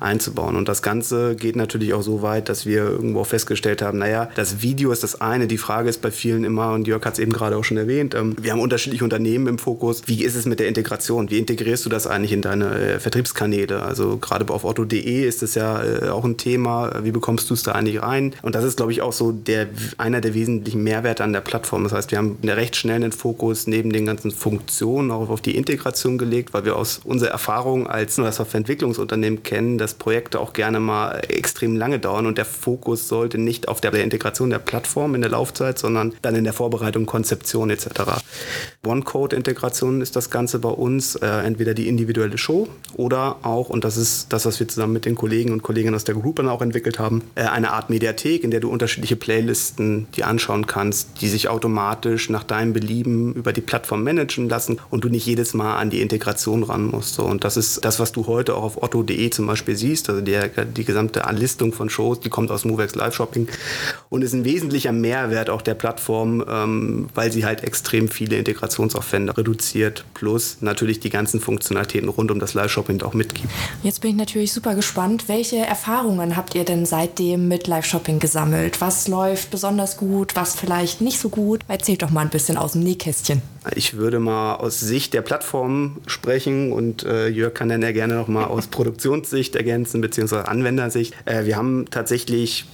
einzubauen. 0.00 0.56
Und 0.56 0.68
das 0.68 0.82
Ganze 0.82 1.34
geht 1.34 1.45
geht 1.46 1.54
natürlich 1.54 1.94
auch 1.94 2.02
so 2.02 2.22
weit, 2.22 2.48
dass 2.48 2.66
wir 2.66 2.78
irgendwo 2.78 3.22
festgestellt 3.22 3.80
haben, 3.80 3.98
naja, 3.98 4.28
das 4.34 4.62
Video 4.62 4.90
ist 4.90 5.04
das 5.04 5.20
eine. 5.20 5.46
Die 5.46 5.58
Frage 5.58 5.88
ist 5.88 6.02
bei 6.02 6.10
vielen 6.10 6.42
immer, 6.42 6.72
und 6.72 6.88
Jörg 6.88 7.04
hat 7.04 7.12
es 7.12 7.18
eben 7.20 7.32
gerade 7.32 7.56
auch 7.56 7.62
schon 7.62 7.76
erwähnt, 7.76 8.16
ähm, 8.16 8.34
wir 8.40 8.50
haben 8.50 8.58
unterschiedliche 8.58 9.04
Unternehmen 9.04 9.46
im 9.46 9.58
Fokus. 9.58 10.02
Wie 10.06 10.24
ist 10.24 10.34
es 10.34 10.44
mit 10.44 10.58
der 10.58 10.66
Integration? 10.66 11.30
Wie 11.30 11.38
integrierst 11.38 11.86
du 11.86 11.88
das 11.88 12.08
eigentlich 12.08 12.32
in 12.32 12.42
deine 12.42 12.74
äh, 12.74 12.98
Vertriebskanäle? 12.98 13.80
Also 13.80 14.16
gerade 14.16 14.52
auf 14.52 14.64
otto.de 14.64 15.24
ist 15.24 15.44
es 15.44 15.54
ja 15.54 15.84
äh, 15.84 16.08
auch 16.08 16.24
ein 16.24 16.36
Thema. 16.36 17.04
Wie 17.04 17.12
bekommst 17.12 17.48
du 17.48 17.54
es 17.54 17.62
da 17.62 17.72
eigentlich 17.72 18.02
rein? 18.02 18.34
Und 18.42 18.56
das 18.56 18.64
ist, 18.64 18.76
glaube 18.76 18.90
ich, 18.90 19.02
auch 19.02 19.12
so 19.12 19.30
der, 19.30 19.68
einer 19.98 20.20
der 20.20 20.34
wesentlichen 20.34 20.82
Mehrwerte 20.82 21.22
an 21.22 21.32
der 21.32 21.42
Plattform. 21.42 21.84
Das 21.84 21.92
heißt, 21.92 22.10
wir 22.10 22.18
haben 22.18 22.38
einen 22.42 22.58
recht 22.58 22.74
schnellen 22.74 23.12
Fokus 23.12 23.68
neben 23.68 23.92
den 23.92 24.04
ganzen 24.04 24.32
Funktionen 24.32 25.12
auch 25.12 25.30
auf 25.30 25.42
die 25.42 25.56
Integration 25.56 26.18
gelegt, 26.18 26.54
weil 26.54 26.64
wir 26.64 26.74
aus 26.74 27.00
unserer 27.04 27.30
Erfahrung 27.30 27.86
als 27.86 28.16
das 28.16 28.34
Softwareentwicklungsunternehmen 28.34 29.44
kennen, 29.44 29.78
dass 29.78 29.94
Projekte 29.94 30.40
auch 30.40 30.52
gerne 30.52 30.80
mal 30.80 31.22
extrem 31.36 31.76
lange 31.76 31.98
dauern 31.98 32.26
und 32.26 32.38
der 32.38 32.44
Fokus 32.44 33.08
sollte 33.08 33.38
nicht 33.38 33.68
auf 33.68 33.80
der 33.80 33.92
Integration 33.94 34.50
der 34.50 34.58
Plattform 34.58 35.14
in 35.14 35.20
der 35.20 35.30
Laufzeit, 35.30 35.78
sondern 35.78 36.14
dann 36.22 36.34
in 36.34 36.44
der 36.44 36.52
Vorbereitung, 36.52 37.06
Konzeption 37.06 37.70
etc. 37.70 37.88
One-Code-Integration 38.84 40.00
ist 40.00 40.16
das 40.16 40.30
Ganze 40.30 40.58
bei 40.58 40.68
uns, 40.68 41.16
äh, 41.16 41.26
entweder 41.26 41.74
die 41.74 41.88
individuelle 41.88 42.38
Show 42.38 42.68
oder 42.94 43.36
auch, 43.42 43.70
und 43.70 43.84
das 43.84 43.96
ist 43.96 44.32
das, 44.32 44.46
was 44.46 44.60
wir 44.60 44.68
zusammen 44.68 44.92
mit 44.92 45.04
den 45.04 45.14
Kollegen 45.14 45.52
und 45.52 45.62
Kolleginnen 45.62 45.94
aus 45.94 46.04
der 46.04 46.16
dann 46.16 46.48
auch 46.48 46.62
entwickelt 46.62 46.98
haben, 46.98 47.22
äh, 47.34 47.42
eine 47.42 47.72
Art 47.72 47.90
Mediathek, 47.90 48.42
in 48.42 48.50
der 48.50 48.60
du 48.60 48.68
unterschiedliche 48.70 49.16
Playlisten 49.16 50.08
die 50.16 50.24
anschauen 50.24 50.66
kannst, 50.66 51.20
die 51.20 51.28
sich 51.28 51.48
automatisch 51.48 52.30
nach 52.30 52.44
deinem 52.44 52.72
Belieben 52.72 53.34
über 53.34 53.52
die 53.52 53.60
Plattform 53.60 54.02
managen 54.02 54.48
lassen 54.48 54.78
und 54.90 55.04
du 55.04 55.08
nicht 55.08 55.26
jedes 55.26 55.54
Mal 55.54 55.76
an 55.76 55.90
die 55.90 56.00
Integration 56.00 56.62
ran 56.62 56.86
musst. 56.86 57.14
So. 57.14 57.24
Und 57.24 57.44
das 57.44 57.56
ist 57.56 57.84
das, 57.84 58.00
was 58.00 58.12
du 58.12 58.26
heute 58.26 58.54
auch 58.54 58.62
auf 58.62 58.82
otto.de 58.82 59.30
zum 59.30 59.46
Beispiel 59.46 59.76
siehst, 59.76 60.08
also 60.08 60.20
die, 60.20 60.38
die 60.76 60.84
gesamte 60.84 61.25
Anlistung 61.26 61.72
von 61.72 61.90
Shows, 61.90 62.20
die 62.20 62.28
kommt 62.28 62.50
aus 62.50 62.64
MoveX 62.64 62.94
Live 62.94 63.14
Shopping 63.14 63.48
und 64.08 64.22
ist 64.22 64.32
ein 64.32 64.44
wesentlicher 64.44 64.92
Mehrwert 64.92 65.50
auch 65.50 65.62
der 65.62 65.74
Plattform, 65.74 66.44
ähm, 66.48 67.08
weil 67.14 67.32
sie 67.32 67.44
halt 67.44 67.64
extrem 67.64 68.08
viele 68.08 68.36
Integrationsaufwände 68.36 69.36
reduziert, 69.36 70.04
plus 70.14 70.58
natürlich 70.60 71.00
die 71.00 71.10
ganzen 71.10 71.40
Funktionalitäten 71.40 72.08
rund 72.08 72.30
um 72.30 72.38
das 72.38 72.54
Live 72.54 72.70
Shopping 72.70 73.02
auch 73.02 73.14
mitgibt. 73.14 73.48
Jetzt 73.82 74.00
bin 74.00 74.12
ich 74.12 74.16
natürlich 74.16 74.52
super 74.52 74.74
gespannt. 74.74 75.24
Welche 75.28 75.56
Erfahrungen 75.56 76.36
habt 76.36 76.54
ihr 76.54 76.64
denn 76.64 76.86
seitdem 76.86 77.48
mit 77.48 77.66
Live 77.66 77.86
Shopping 77.86 78.18
gesammelt? 78.18 78.80
Was 78.80 79.08
läuft 79.08 79.50
besonders 79.50 79.96
gut, 79.96 80.36
was 80.36 80.54
vielleicht 80.56 81.00
nicht 81.00 81.18
so 81.18 81.28
gut? 81.28 81.60
Erzählt 81.68 82.02
doch 82.02 82.10
mal 82.10 82.22
ein 82.22 82.30
bisschen 82.30 82.56
aus 82.56 82.72
dem 82.72 82.82
Nähkästchen. 82.82 83.42
Ich 83.74 83.96
würde 83.96 84.20
mal 84.20 84.54
aus 84.54 84.78
Sicht 84.78 85.12
der 85.12 85.22
Plattform 85.22 85.96
sprechen 86.06 86.72
und 86.72 87.02
äh, 87.02 87.26
Jörg 87.28 87.54
kann 87.54 87.68
dann 87.68 87.82
ja 87.82 87.90
gerne 87.90 88.14
noch 88.14 88.28
mal 88.28 88.44
aus 88.44 88.66
Produktionssicht 88.76 89.56
ergänzen, 89.56 90.00
beziehungsweise 90.00 90.46
Anwendersicht. 90.46 91.14
Äh, 91.24 91.44
wir 91.44 91.56
haben 91.56 91.86
tatsächlich 91.90 92.66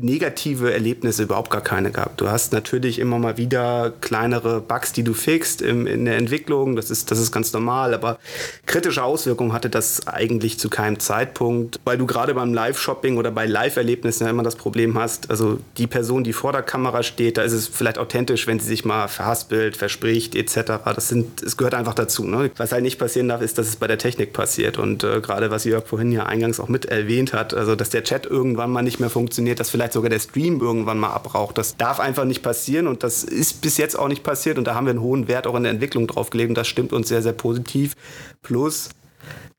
negative 0.00 0.72
Erlebnisse 0.72 1.22
überhaupt 1.22 1.50
gar 1.50 1.60
keine 1.60 1.90
gehabt. 1.90 2.20
Du 2.20 2.28
hast 2.28 2.52
natürlich 2.52 2.98
immer 2.98 3.18
mal 3.18 3.36
wieder 3.36 3.92
kleinere 4.00 4.60
Bugs, 4.60 4.92
die 4.92 5.02
du 5.02 5.14
fixst 5.14 5.62
im, 5.62 5.86
in 5.86 6.04
der 6.04 6.16
Entwicklung. 6.16 6.76
Das 6.76 6.90
ist, 6.90 7.10
das 7.10 7.18
ist 7.18 7.32
ganz 7.32 7.52
normal, 7.52 7.94
aber 7.94 8.18
kritische 8.66 9.02
Auswirkungen 9.02 9.52
hatte 9.52 9.70
das 9.70 10.06
eigentlich 10.06 10.58
zu 10.58 10.68
keinem 10.68 11.00
Zeitpunkt, 11.00 11.80
weil 11.84 11.98
du 11.98 12.06
gerade 12.06 12.34
beim 12.34 12.52
Live-Shopping 12.52 13.16
oder 13.16 13.30
bei 13.30 13.46
Live-Erlebnissen 13.46 14.24
ja 14.24 14.30
immer 14.30 14.42
das 14.42 14.56
Problem 14.56 14.98
hast, 14.98 15.30
also 15.30 15.58
die 15.78 15.86
Person, 15.86 16.24
die 16.24 16.32
vor 16.32 16.52
der 16.52 16.62
Kamera 16.62 17.02
steht, 17.02 17.38
da 17.38 17.42
ist 17.42 17.52
es 17.52 17.68
vielleicht 17.68 17.98
authentisch, 17.98 18.46
wenn 18.46 18.60
sie 18.60 18.66
sich 18.66 18.84
mal 18.84 19.08
verhaspelt, 19.08 19.76
verspricht 19.76 20.34
etc. 20.34 20.82
Das 20.84 21.08
sind, 21.08 21.42
es 21.42 21.56
gehört 21.56 21.74
einfach 21.74 21.94
dazu. 21.94 22.24
Ne? 22.24 22.50
Was 22.56 22.72
halt 22.72 22.82
nicht 22.82 22.98
passieren 22.98 23.28
darf, 23.28 23.42
ist, 23.42 23.58
dass 23.58 23.68
es 23.68 23.76
bei 23.76 23.86
der 23.86 23.98
Technik 23.98 24.32
passiert. 24.32 24.78
Und 24.78 25.04
äh, 25.04 25.20
gerade 25.20 25.50
was 25.50 25.64
Jörg 25.64 25.86
vorhin 25.86 26.12
ja 26.12 26.26
eingangs 26.26 26.60
auch 26.60 26.68
mit 26.68 26.86
erwähnt 26.86 27.23
hat, 27.32 27.54
also 27.54 27.76
dass 27.76 27.90
der 27.90 28.04
Chat 28.04 28.26
irgendwann 28.26 28.70
mal 28.70 28.82
nicht 28.82 29.00
mehr 29.00 29.10
funktioniert, 29.10 29.60
dass 29.60 29.70
vielleicht 29.70 29.92
sogar 29.92 30.10
der 30.10 30.18
Stream 30.18 30.60
irgendwann 30.60 30.98
mal 30.98 31.12
abraucht. 31.12 31.58
Das 31.58 31.76
darf 31.76 32.00
einfach 32.00 32.24
nicht 32.24 32.42
passieren 32.42 32.86
und 32.86 33.02
das 33.02 33.24
ist 33.24 33.62
bis 33.62 33.76
jetzt 33.78 33.98
auch 33.98 34.08
nicht 34.08 34.22
passiert 34.22 34.58
und 34.58 34.64
da 34.66 34.74
haben 34.74 34.86
wir 34.86 34.90
einen 34.90 35.00
hohen 35.00 35.28
Wert 35.28 35.46
auch 35.46 35.54
in 35.54 35.62
der 35.62 35.72
Entwicklung 35.72 36.06
drauf 36.06 36.30
gelegt 36.30 36.50
und 36.50 36.58
das 36.58 36.68
stimmt 36.68 36.92
uns 36.92 37.08
sehr, 37.08 37.22
sehr 37.22 37.32
positiv. 37.32 37.94
Plus, 38.42 38.90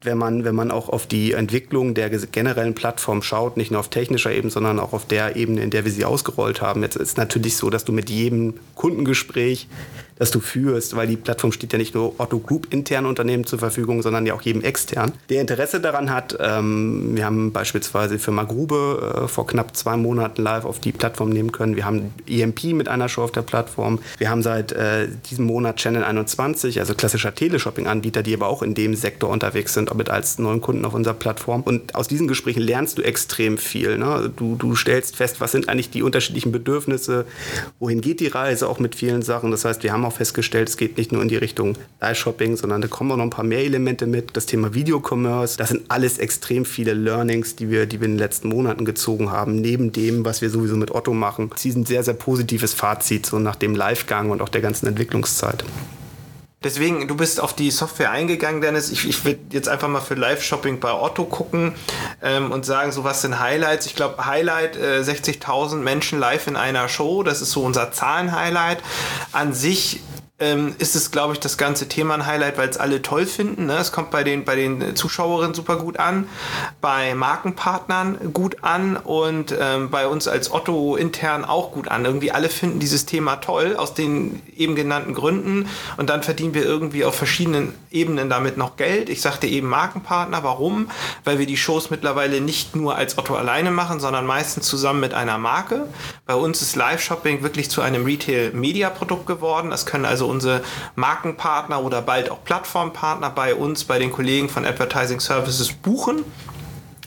wenn 0.01 0.17
man, 0.17 0.43
wenn 0.43 0.55
man 0.55 0.72
auch 0.72 0.89
auf 0.89 1.07
die 1.07 1.31
Entwicklung 1.31 1.93
der 1.93 2.10
generellen 2.10 2.75
Plattform 2.75 3.22
schaut, 3.22 3.57
nicht 3.57 3.72
nur 3.72 3.79
auf 3.79 3.89
technischer 3.89 4.31
Ebene, 4.31 4.51
sondern 4.51 4.79
auch 4.79 4.93
auf 4.93 5.05
der 5.05 5.36
Ebene, 5.36 5.62
in 5.62 5.72
der 5.72 5.86
wir 5.86 5.91
sie 5.91 6.05
ausgerollt 6.05 6.62
haben. 6.62 6.84
Jetzt 6.84 6.95
ist 6.95 7.10
es 7.10 7.17
natürlich 7.17 7.57
so, 7.57 7.69
dass 7.69 7.86
du 7.86 7.91
mit 7.91 8.10
jedem 8.10 8.53
Kundengespräch 8.75 9.67
das 10.17 10.31
du 10.31 10.39
führst, 10.39 10.95
weil 10.95 11.07
die 11.07 11.17
Plattform 11.17 11.51
steht 11.51 11.74
ja 11.74 11.79
nicht 11.79 11.93
nur 11.93 12.19
Otto 12.19 12.39
Group 12.39 12.74
internen 12.74 13.07
Unternehmen 13.07 13.45
zur 13.45 13.60
Verfügung, 13.60 14.01
sondern 14.01 14.25
ja 14.25 14.34
auch 14.34 14.41
jedem 14.41 14.62
extern, 14.62 15.12
der 15.29 15.41
Interesse 15.41 15.81
daran 15.81 16.12
hat. 16.12 16.38
Ähm, 16.39 17.15
wir 17.15 17.25
haben 17.25 17.51
beispielsweise 17.51 18.17
Firma 18.17 18.43
Grube 18.43 19.24
äh, 19.24 19.27
vor 19.27 19.45
knapp 19.45 19.75
zwei 19.75 19.98
Monaten 19.98 20.41
live 20.41 20.65
auf 20.65 20.79
die 20.79 20.91
Plattform 20.91 21.29
nehmen 21.29 21.51
können. 21.51 21.75
Wir 21.75 21.86
haben 21.86 22.13
EMP 22.27 22.65
mit 22.65 22.88
einer 22.88 23.10
Show 23.10 23.24
auf 23.24 23.31
der 23.31 23.41
Plattform. 23.41 24.00
Wir 24.17 24.29
haben 24.29 24.41
seit 24.41 24.72
äh, 24.72 25.07
diesem 25.29 25.45
Monat 25.45 25.77
Channel 25.77 26.03
21, 26.03 26.79
also 26.79 26.95
klassischer 26.95 27.36
Teleshopping-Anbieter, 27.36 28.24
die 28.24 28.34
aber 28.34 28.48
auch 28.48 28.62
in 28.62 28.74
dem 28.74 28.95
Sektor 28.95 29.29
unterwegs 29.29 29.74
sind, 29.74 29.93
mit 29.95 30.10
als 30.10 30.39
neuen 30.39 30.62
Kunden 30.62 30.86
auf 30.86 30.93
unserer 30.93 31.13
Plattform. 31.13 31.62
Und 31.62 31.93
aus 31.95 32.07
diesen 32.07 32.27
Gesprächen 32.27 32.62
lernst 32.62 32.98
du 32.98 33.01
extrem 33.01 33.57
viel. 33.57 33.98
Ne? 33.98 34.31
Du, 34.36 34.55
du 34.55 34.75
stellst 34.75 35.17
fest, 35.17 35.41
was 35.41 35.51
sind 35.51 35.67
eigentlich 35.67 35.89
die 35.89 36.03
unterschiedlichen 36.03 36.51
Bedürfnisse, 36.51 37.25
wohin 37.79 38.00
geht 38.00 38.22
die 38.22 38.27
Reise 38.27 38.69
auch 38.69 38.79
mit 38.79 38.95
vielen 38.95 39.22
Sachen. 39.22 39.51
Das 39.51 39.65
heißt, 39.65 39.84
wir 39.84 39.91
haben 39.91 40.05
auch 40.06 40.14
festgestellt, 40.14 40.70
es 40.70 40.78
geht 40.78 40.98
nicht 40.98 41.12
nur 41.12 41.22
in 41.22 41.28
die 41.28 41.36
Richtung 41.36 41.78
Live-Shopping, 42.02 42.58
sondern 42.58 42.82
da 42.82 42.88
kommen 42.88 43.12
auch 43.12 43.18
noch 43.18 43.24
ein 43.24 43.30
paar 43.30 43.46
mehr 43.46 43.64
Elemente 43.64 44.08
mit. 44.08 44.36
Das 44.38 44.46
Thema 44.46 44.74
Videocommerce, 44.74 45.58
das 45.58 45.70
sind 45.70 45.84
alles 45.90 46.18
extrem 46.18 46.66
viele 46.66 46.94
Learnings, 46.94 47.56
die 47.56 47.70
wir, 47.70 47.86
die 47.86 48.00
wir 48.00 48.06
in 48.06 48.14
den 48.14 48.20
letzten 48.20 48.50
Monaten 48.50 48.86
gezogen 48.86 49.32
haben, 49.32 49.56
neben 49.56 49.92
dem, 49.92 50.26
was 50.26 50.42
wir 50.42 50.50
sowieso 50.50 50.76
mit 50.76 50.92
Otto 50.92 51.14
machen. 51.14 51.50
Sie 51.56 51.72
sind 51.72 51.88
sehr, 51.88 52.04
sehr 52.04 52.14
positives 52.14 52.74
Fazit, 52.74 53.26
so 53.26 53.40
nach 53.40 53.56
dem 53.56 53.76
Live-Gang 53.76 54.32
und 54.32 54.42
auch 54.42 54.50
der 54.50 54.62
ganzen 54.62 54.88
Entwicklungszeit. 54.88 55.64
Deswegen, 56.65 57.07
du 57.07 57.15
bist 57.15 57.39
auf 57.39 57.53
die 57.53 57.69
Software 57.69 58.10
eingegangen, 58.10 58.60
Dennis. 58.60 58.89
Ich, 58.89 59.07
ich 59.07 59.24
würde 59.24 59.39
jetzt 59.51 59.69
einfach 59.69 59.88
mal 59.88 60.01
für 60.01 60.15
Live-Shopping 60.15 60.79
bei 60.79 60.91
Otto 60.91 61.25
gucken 61.25 61.75
ähm, 62.24 62.51
und 62.51 62.65
sagen, 62.65 62.91
so 62.91 63.03
was 63.03 63.22
sind 63.22 63.39
Highlights. 63.39 63.86
Ich 63.86 63.95
glaube, 63.95 64.25
Highlight 64.25 64.75
äh, 64.75 65.01
60.000 65.01 65.75
Menschen 65.75 66.19
live 66.19 66.48
in 66.48 66.55
einer 66.55 66.89
Show. 66.89 67.22
Das 67.22 67.43
ist 67.43 67.51
so 67.51 67.62
unser 67.62 67.91
Zahlen-Highlight. 67.91 68.79
An 69.31 69.53
sich 69.53 70.00
ähm, 70.38 70.75
ist 70.80 70.96
es, 70.96 71.12
glaube 71.12 71.34
ich, 71.34 71.39
das 71.39 71.58
ganze 71.58 71.88
Thema 71.88 72.15
ein 72.15 72.25
Highlight, 72.25 72.58
weil 72.58 72.68
es 72.68 72.77
alle 72.77 73.01
toll 73.01 73.25
finden. 73.25 73.68
Ne? 73.68 73.77
Es 73.77 73.94
kommt 73.94 74.12
bei 74.12 74.24
den, 74.24 74.44
bei 74.44 74.56
den 74.56 74.96
Zuschauerinnen 74.96 75.54
super 75.54 75.77
gut 75.77 75.98
an, 75.98 76.27
bei 76.82 77.15
Markenpartnern 77.15 78.34
gut 78.34 78.58
an 78.62 78.98
und 78.98 79.56
ähm, 79.58 79.89
bei 79.89 80.08
uns 80.08 80.27
als 80.27 80.51
Otto 80.51 80.98
intern 80.98 81.46
auch 81.46 81.72
gut 81.72 81.88
an. 81.88 82.04
Irgendwie 82.04 82.32
alle 82.32 82.50
finden 82.50 82.80
dieses 82.80 83.06
Thema 83.06 83.38
toll, 83.38 83.77
aus 83.77 83.94
den 83.94 84.42
eben 84.58 84.75
genannten 84.75 85.13
Gründen 85.13 85.70
und 85.96 86.10
dann 86.10 86.22
verdienen 86.22 86.54
wir 86.54 86.65
irgendwie 86.65 87.06
auf 87.06 87.15
verschiedenen 87.15 87.74
Ebenen 87.92 88.30
damit 88.30 88.58
noch 88.58 88.75
Geld. 88.75 89.10
Ich 89.10 89.22
sagte 89.22 89.48
eben 89.48 89.70
Markenpartner. 89.70 90.44
Warum? 90.44 90.89
Weil 91.24 91.39
wir 91.39 91.46
die 91.46 91.56
Shows 91.56 91.89
mittlerweile 91.89 92.42
nicht 92.42 92.75
nur 92.75 92.96
als 92.96 93.18
Otto 93.18 93.36
alleine 93.36 93.72
machen, 93.72 94.01
sondern 94.01 94.25
meistens 94.25 94.68
zusammen 94.68 95.00
mit 95.00 95.13
einer 95.13 95.38
Marke. 95.38 95.88
Bei 96.25 96.36
uns 96.36 96.62
ist 96.62 96.75
Live-Shopping 96.75 97.42
wirklich 97.42 97.70
zu 97.70 97.82
einem 97.82 98.04
Retail-Media-Produkt 98.04 99.25
geworden. 99.25 99.70
Das 99.70 99.86
können 99.86 100.04
also 100.04 100.25
also 100.25 100.32
unsere 100.32 100.62
Markenpartner 100.96 101.82
oder 101.82 102.01
bald 102.01 102.29
auch 102.29 102.44
Plattformpartner 102.44 103.29
bei 103.29 103.55
uns, 103.55 103.84
bei 103.84 104.00
den 104.00 104.12
Kollegen 104.12 104.50
von 104.50 104.65
Advertising 104.65 105.20
Services 105.20 105.72
buchen. 105.72 106.24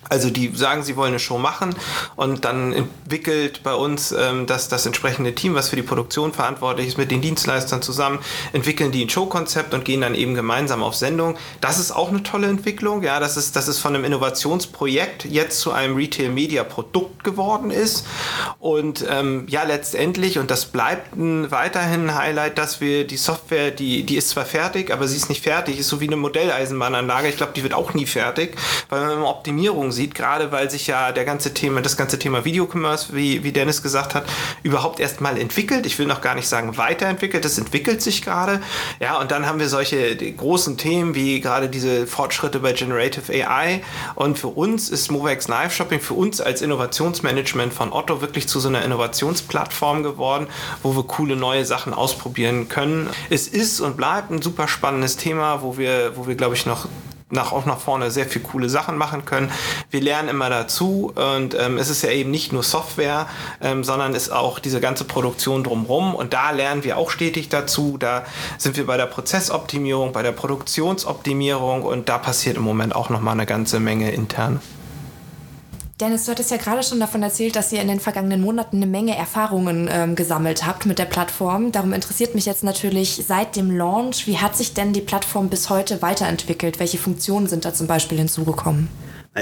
Also 0.08 0.30
die 0.30 0.54
sagen, 0.54 0.82
sie 0.82 0.96
wollen 0.96 1.10
eine 1.10 1.18
Show 1.18 1.38
machen 1.38 1.74
und 2.16 2.44
dann 2.44 2.72
entwickelt 2.72 3.62
bei 3.62 3.74
uns 3.74 4.12
ähm, 4.12 4.46
das, 4.46 4.68
das 4.68 4.86
entsprechende 4.86 5.34
Team, 5.34 5.54
was 5.54 5.68
für 5.68 5.76
die 5.76 5.82
Produktion 5.82 6.32
verantwortlich 6.32 6.88
ist, 6.88 6.98
mit 6.98 7.10
den 7.10 7.20
Dienstleistern 7.20 7.82
zusammen, 7.82 8.18
entwickeln 8.52 8.92
die 8.92 9.04
ein 9.04 9.10
Showkonzept 9.10 9.74
und 9.74 9.84
gehen 9.84 10.00
dann 10.00 10.14
eben 10.14 10.34
gemeinsam 10.34 10.82
auf 10.82 10.94
Sendung. 10.94 11.36
Das 11.60 11.78
ist 11.78 11.92
auch 11.92 12.08
eine 12.08 12.22
tolle 12.22 12.48
Entwicklung, 12.48 13.02
ja, 13.02 13.20
das 13.20 13.36
ist, 13.36 13.56
das 13.56 13.68
ist 13.68 13.78
von 13.78 13.94
einem 13.94 14.04
Innovationsprojekt 14.04 15.24
jetzt 15.24 15.60
zu 15.60 15.72
einem 15.72 15.96
Retail-Media-Produkt 15.96 17.24
geworden 17.24 17.70
ist. 17.70 18.06
Und 18.58 19.04
ähm, 19.08 19.46
ja, 19.48 19.62
letztendlich, 19.64 20.38
und 20.38 20.50
das 20.50 20.66
bleibt 20.66 21.16
ein, 21.16 21.50
weiterhin 21.50 22.10
ein 22.10 22.14
Highlight, 22.14 22.58
dass 22.58 22.80
wir 22.80 23.06
die 23.06 23.16
Software, 23.16 23.70
die, 23.70 24.04
die 24.04 24.16
ist 24.16 24.30
zwar 24.30 24.44
fertig, 24.44 24.92
aber 24.92 25.06
sie 25.06 25.16
ist 25.16 25.28
nicht 25.28 25.42
fertig, 25.42 25.78
ist 25.78 25.88
so 25.88 26.00
wie 26.00 26.06
eine 26.06 26.16
Modelleisenbahnanlage, 26.16 27.28
ich 27.28 27.36
glaube, 27.36 27.52
die 27.54 27.62
wird 27.62 27.74
auch 27.74 27.94
nie 27.94 28.06
fertig, 28.06 28.56
weil 28.88 29.00
man 29.00 29.12
immer 29.12 29.28
Optimierung 29.28 29.92
sieht, 29.98 30.14
gerade 30.14 30.52
weil 30.52 30.70
sich 30.70 30.86
ja 30.86 31.10
der 31.10 31.24
ganze 31.24 31.52
Thema, 31.52 31.82
das 31.82 31.96
ganze 31.96 32.20
Thema 32.20 32.44
Videocommerce, 32.44 33.14
wie, 33.14 33.42
wie 33.42 33.50
Dennis 33.50 33.82
gesagt 33.82 34.14
hat, 34.14 34.24
überhaupt 34.62 35.00
erst 35.00 35.20
mal 35.20 35.36
entwickelt. 35.36 35.86
Ich 35.86 35.98
will 35.98 36.06
noch 36.06 36.20
gar 36.20 36.36
nicht 36.36 36.48
sagen 36.48 36.76
weiterentwickelt, 36.76 37.44
das 37.44 37.58
entwickelt 37.58 38.00
sich 38.00 38.22
gerade. 38.22 38.62
Ja, 39.00 39.18
und 39.18 39.32
dann 39.32 39.46
haben 39.46 39.58
wir 39.58 39.68
solche 39.68 40.16
großen 40.16 40.76
Themen 40.76 41.16
wie 41.16 41.40
gerade 41.40 41.68
diese 41.68 42.06
Fortschritte 42.06 42.60
bei 42.60 42.72
Generative 42.72 43.32
AI. 43.32 43.82
Und 44.14 44.38
für 44.38 44.48
uns 44.48 44.88
ist 44.88 45.10
Movex 45.10 45.48
Live 45.48 45.74
Shopping, 45.74 46.00
für 46.00 46.14
uns 46.14 46.40
als 46.40 46.62
Innovationsmanagement 46.62 47.74
von 47.74 47.92
Otto 47.92 48.20
wirklich 48.20 48.46
zu 48.46 48.60
so 48.60 48.68
einer 48.68 48.84
Innovationsplattform 48.84 50.04
geworden, 50.04 50.46
wo 50.84 50.94
wir 50.94 51.02
coole 51.02 51.34
neue 51.34 51.64
Sachen 51.64 51.92
ausprobieren 51.92 52.68
können. 52.68 53.10
Es 53.30 53.48
ist 53.48 53.80
und 53.80 53.96
bleibt 53.96 54.30
ein 54.30 54.42
super 54.42 54.68
spannendes 54.68 55.16
Thema, 55.16 55.60
wo 55.62 55.76
wir, 55.76 56.16
wo 56.16 56.28
wir 56.28 56.36
glaube 56.36 56.54
ich, 56.54 56.66
noch 56.66 56.86
nach, 57.30 57.52
auch 57.52 57.66
nach 57.66 57.78
vorne 57.78 58.10
sehr 58.10 58.26
viel 58.26 58.42
coole 58.42 58.68
Sachen 58.68 58.96
machen 58.96 59.24
können. 59.24 59.50
Wir 59.90 60.00
lernen 60.00 60.28
immer 60.28 60.50
dazu 60.50 61.12
und 61.14 61.54
ähm, 61.58 61.78
es 61.78 61.90
ist 61.90 62.02
ja 62.02 62.10
eben 62.10 62.30
nicht 62.30 62.52
nur 62.52 62.62
Software, 62.62 63.26
ähm, 63.60 63.84
sondern 63.84 64.14
ist 64.14 64.30
auch 64.30 64.58
diese 64.58 64.80
ganze 64.80 65.04
Produktion 65.04 65.64
drumherum 65.64 66.14
und 66.14 66.32
da 66.32 66.50
lernen 66.50 66.84
wir 66.84 66.96
auch 66.96 67.10
stetig 67.10 67.48
dazu. 67.48 67.96
Da 67.98 68.24
sind 68.56 68.76
wir 68.76 68.86
bei 68.86 68.96
der 68.96 69.06
Prozessoptimierung, 69.06 70.12
bei 70.12 70.22
der 70.22 70.32
Produktionsoptimierung 70.32 71.82
und 71.82 72.08
da 72.08 72.18
passiert 72.18 72.56
im 72.56 72.62
Moment 72.62 72.94
auch 72.94 73.10
noch 73.10 73.20
mal 73.20 73.32
eine 73.32 73.46
ganze 73.46 73.80
Menge 73.80 74.10
intern. 74.10 74.60
Dennis, 76.00 76.26
du 76.26 76.30
hattest 76.30 76.52
ja 76.52 76.58
gerade 76.58 76.84
schon 76.84 77.00
davon 77.00 77.24
erzählt, 77.24 77.56
dass 77.56 77.72
ihr 77.72 77.82
in 77.82 77.88
den 77.88 77.98
vergangenen 77.98 78.40
Monaten 78.40 78.76
eine 78.76 78.86
Menge 78.86 79.16
Erfahrungen 79.16 79.88
ähm, 79.90 80.14
gesammelt 80.14 80.64
habt 80.64 80.86
mit 80.86 81.00
der 81.00 81.06
Plattform. 81.06 81.72
Darum 81.72 81.92
interessiert 81.92 82.36
mich 82.36 82.46
jetzt 82.46 82.62
natürlich 82.62 83.24
seit 83.26 83.56
dem 83.56 83.76
Launch, 83.76 84.28
wie 84.28 84.38
hat 84.38 84.56
sich 84.56 84.74
denn 84.74 84.92
die 84.92 85.00
Plattform 85.00 85.48
bis 85.48 85.70
heute 85.70 86.00
weiterentwickelt? 86.00 86.78
Welche 86.78 86.98
Funktionen 86.98 87.48
sind 87.48 87.64
da 87.64 87.74
zum 87.74 87.88
Beispiel 87.88 88.16
hinzugekommen? 88.16 88.88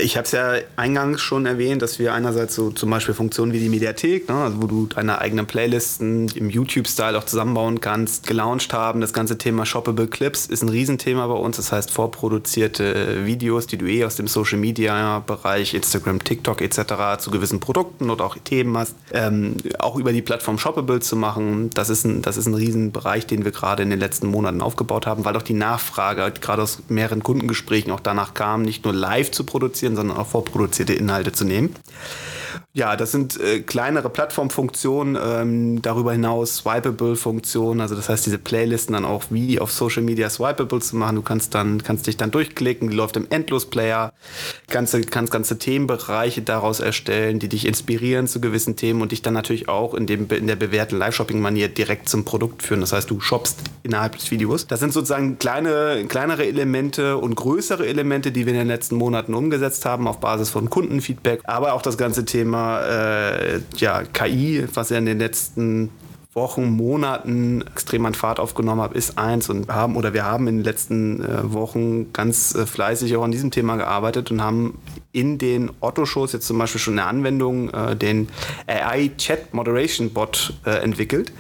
Ich 0.03 0.17
habe 0.17 0.25
es 0.25 0.33
ja 0.33 0.55
eingangs 0.77 1.21
schon 1.21 1.47
erwähnt, 1.47 1.83
dass 1.83 1.99
wir 1.99 2.13
einerseits 2.15 2.55
so 2.55 2.71
zum 2.71 2.91
Beispiel 2.91 3.15
Funktionen 3.15 3.53
wie 3.53 3.61
die 3.61 3.69
Mediathek, 3.69 4.29
ne, 4.29 4.35
also 4.35 4.63
wo 4.63 4.67
du 4.67 4.87
deine 4.87 5.21
eigenen 5.21 5.47
Playlisten 5.47 6.29
im 6.35 6.51
YouTube-Style 6.51 7.17
auch 7.17 7.25
zusammenbauen 7.25 7.81
kannst, 7.81 8.27
gelauncht 8.27 8.73
haben. 8.73 9.01
Das 9.01 9.13
ganze 9.13 9.39
Thema 9.39 9.65
Shoppable 9.65 10.07
Clips 10.07 10.47
ist 10.47 10.63
ein 10.63 10.69
Riesenthema 10.69 11.27
bei 11.27 11.35
uns. 11.35 11.57
Das 11.57 11.73
heißt, 11.73 11.91
vorproduzierte 11.91 13.25
Videos, 13.27 13.67
die 13.67 13.79
du 13.79 13.87
eh 13.87 14.05
aus 14.05 14.17
dem 14.17 14.29
Social-Media-Bereich, 14.29 15.75
Instagram, 15.75 16.23
TikTok 16.23 16.61
etc. 16.61 17.19
zu 17.19 17.31
gewissen 17.31 17.61
Produkten 17.61 18.11
oder 18.11 18.25
auch 18.25 18.37
Themen 18.37 18.77
hast, 18.77 18.95
ähm, 19.13 19.57
auch 19.79 19.97
über 19.97 20.13
die 20.13 20.23
Plattform 20.23 20.59
Shoppable 20.59 21.01
zu 21.01 21.17
machen. 21.17 21.71
Das 21.75 21.91
ist 21.91 22.05
ein, 22.05 22.23
das 22.23 22.37
ist 22.37 22.47
ein 22.47 22.55
Riesenbereich, 22.55 23.27
den 23.27 23.45
wir 23.45 23.53
gerade 23.53 23.83
in 23.83 23.91
den 23.91 24.01
letzten 24.01 24.27
Monaten 24.29 24.61
aufgebaut 24.61 25.07
haben, 25.07 25.25
weil 25.25 25.37
auch 25.37 25.43
die 25.43 25.55
Nachfrage 25.55 26.33
gerade 26.41 26.63
aus 26.63 26.83
mehreren 26.89 27.23
Kundengesprächen 27.23 27.93
auch 27.93 28.01
danach 28.01 28.35
kam, 28.35 28.63
nicht 28.63 28.85
nur 28.85 28.95
live 28.95 29.31
zu 29.31 29.45
produzieren, 29.45 29.86
produzieren, 29.87 29.97
sondern 29.97 30.17
auch 30.17 30.27
vorproduzierte 30.27 30.95
Inhalte 30.95 31.33
zu 31.33 31.45
nehmen. 31.45 31.75
Ja, 32.73 32.95
das 32.95 33.11
sind 33.11 33.41
äh, 33.41 33.61
kleinere 33.61 34.11
Plattformfunktionen, 34.11 35.17
ähm, 35.19 35.83
darüber 35.83 36.13
hinaus 36.13 36.57
Swipeable-Funktionen, 36.57 37.81
also 37.81 37.95
das 37.95 38.09
heißt, 38.09 38.27
diese 38.27 38.39
Playlisten 38.39 38.93
dann 38.93 39.05
auch 39.05 39.25
wie 39.31 39.59
auf 39.61 39.73
Social 39.73 40.03
Media 40.03 40.29
swipeable 40.29 40.81
zu 40.81 40.97
machen. 40.97 41.17
Du 41.17 41.23
kannst 41.23 41.55
dann, 41.55 41.83
kannst 41.83 42.07
dich 42.07 42.19
dann 42.19 42.31
durchklicken, 42.31 42.91
die 42.91 42.97
läuft 42.97 43.17
im 43.17 43.27
Endlos-Player, 43.31 44.13
ganze, 44.69 45.01
kannst 45.01 45.33
ganze 45.33 45.59
Themenbereiche 45.59 46.43
daraus 46.43 46.81
erstellen, 46.81 47.39
die 47.39 47.49
dich 47.49 47.67
inspirieren 47.67 48.27
zu 48.27 48.41
gewissen 48.41 48.77
Themen 48.77 49.01
und 49.01 49.13
dich 49.13 49.23
dann 49.23 49.35
natürlich 49.35 49.69
auch 49.69 49.95
in, 49.95 50.07
dem, 50.07 50.29
in 50.29 50.47
der 50.47 50.57
bewährten 50.57 50.99
Live-Shopping-Manier 50.99 51.69
direkt 51.69 52.09
zum 52.09 52.25
Produkt 52.25 52.63
führen. 52.63 52.81
Das 52.81 52.93
heißt, 52.93 53.09
du 53.09 53.21
shoppst 53.21 53.59
innerhalb 53.85 54.17
des 54.19 54.31
Videos. 54.31 54.67
Das 54.67 54.81
sind 54.81 54.93
sozusagen 54.93 55.39
kleine, 55.39 56.05
kleinere 56.09 56.45
Elemente 56.45 57.17
und 57.17 57.37
größere 57.37 57.87
Elemente, 57.87 58.33
die 58.33 58.45
wir 58.45 58.53
in 58.53 58.59
den 58.59 58.69
letzten 58.69 58.97
Monaten 58.97 59.33
umgesetzt 59.35 59.76
haben 59.85 60.09
auf 60.09 60.21
Basis 60.21 60.51
von 60.51 60.71
Kundenfeedback, 60.71 61.43
aber 61.45 61.75
auch 61.75 61.83
das 61.83 61.99
ganze 61.99 62.25
Thema 62.25 62.81
äh, 62.81 63.61
ja, 63.77 64.03
KI, 64.03 64.67
was 64.75 64.91
ja 64.91 64.99
in 64.99 65.07
den 65.07 65.19
letzten 65.19 65.91
Wochen, 66.37 66.69
Monaten 66.69 67.63
extrem 67.63 68.05
an 68.07 68.15
Fahrt 68.15 68.39
aufgenommen 68.39 68.83
hat, 68.83 68.93
ist 68.93 69.19
eins. 69.19 69.49
Und 69.49 69.69
haben 69.69 69.97
oder 69.97 70.13
wir 70.13 70.25
haben 70.25 70.47
in 70.47 70.59
den 70.59 70.65
letzten 70.65 71.25
äh, 71.25 71.53
Wochen 71.53 72.13
ganz 72.13 72.55
äh, 72.55 72.67
fleißig 72.67 73.17
auch 73.17 73.25
an 73.25 73.33
diesem 73.33 73.51
Thema 73.51 73.77
gearbeitet 73.77 74.31
und 74.31 74.43
haben 74.43 74.79
in 75.17 75.39
den 75.39 75.71
Otto-Shows 75.81 76.35
jetzt 76.35 76.47
zum 76.47 76.59
Beispiel 76.59 76.79
schon 76.79 76.99
eine 76.99 77.09
Anwendung, 77.09 77.71
äh, 77.71 77.97
den 77.97 78.29
AI 78.67 79.11
Chat 79.17 79.55
Moderation 79.55 80.11
Bot 80.11 80.53
äh, 80.67 80.83
entwickelt. 80.83 81.33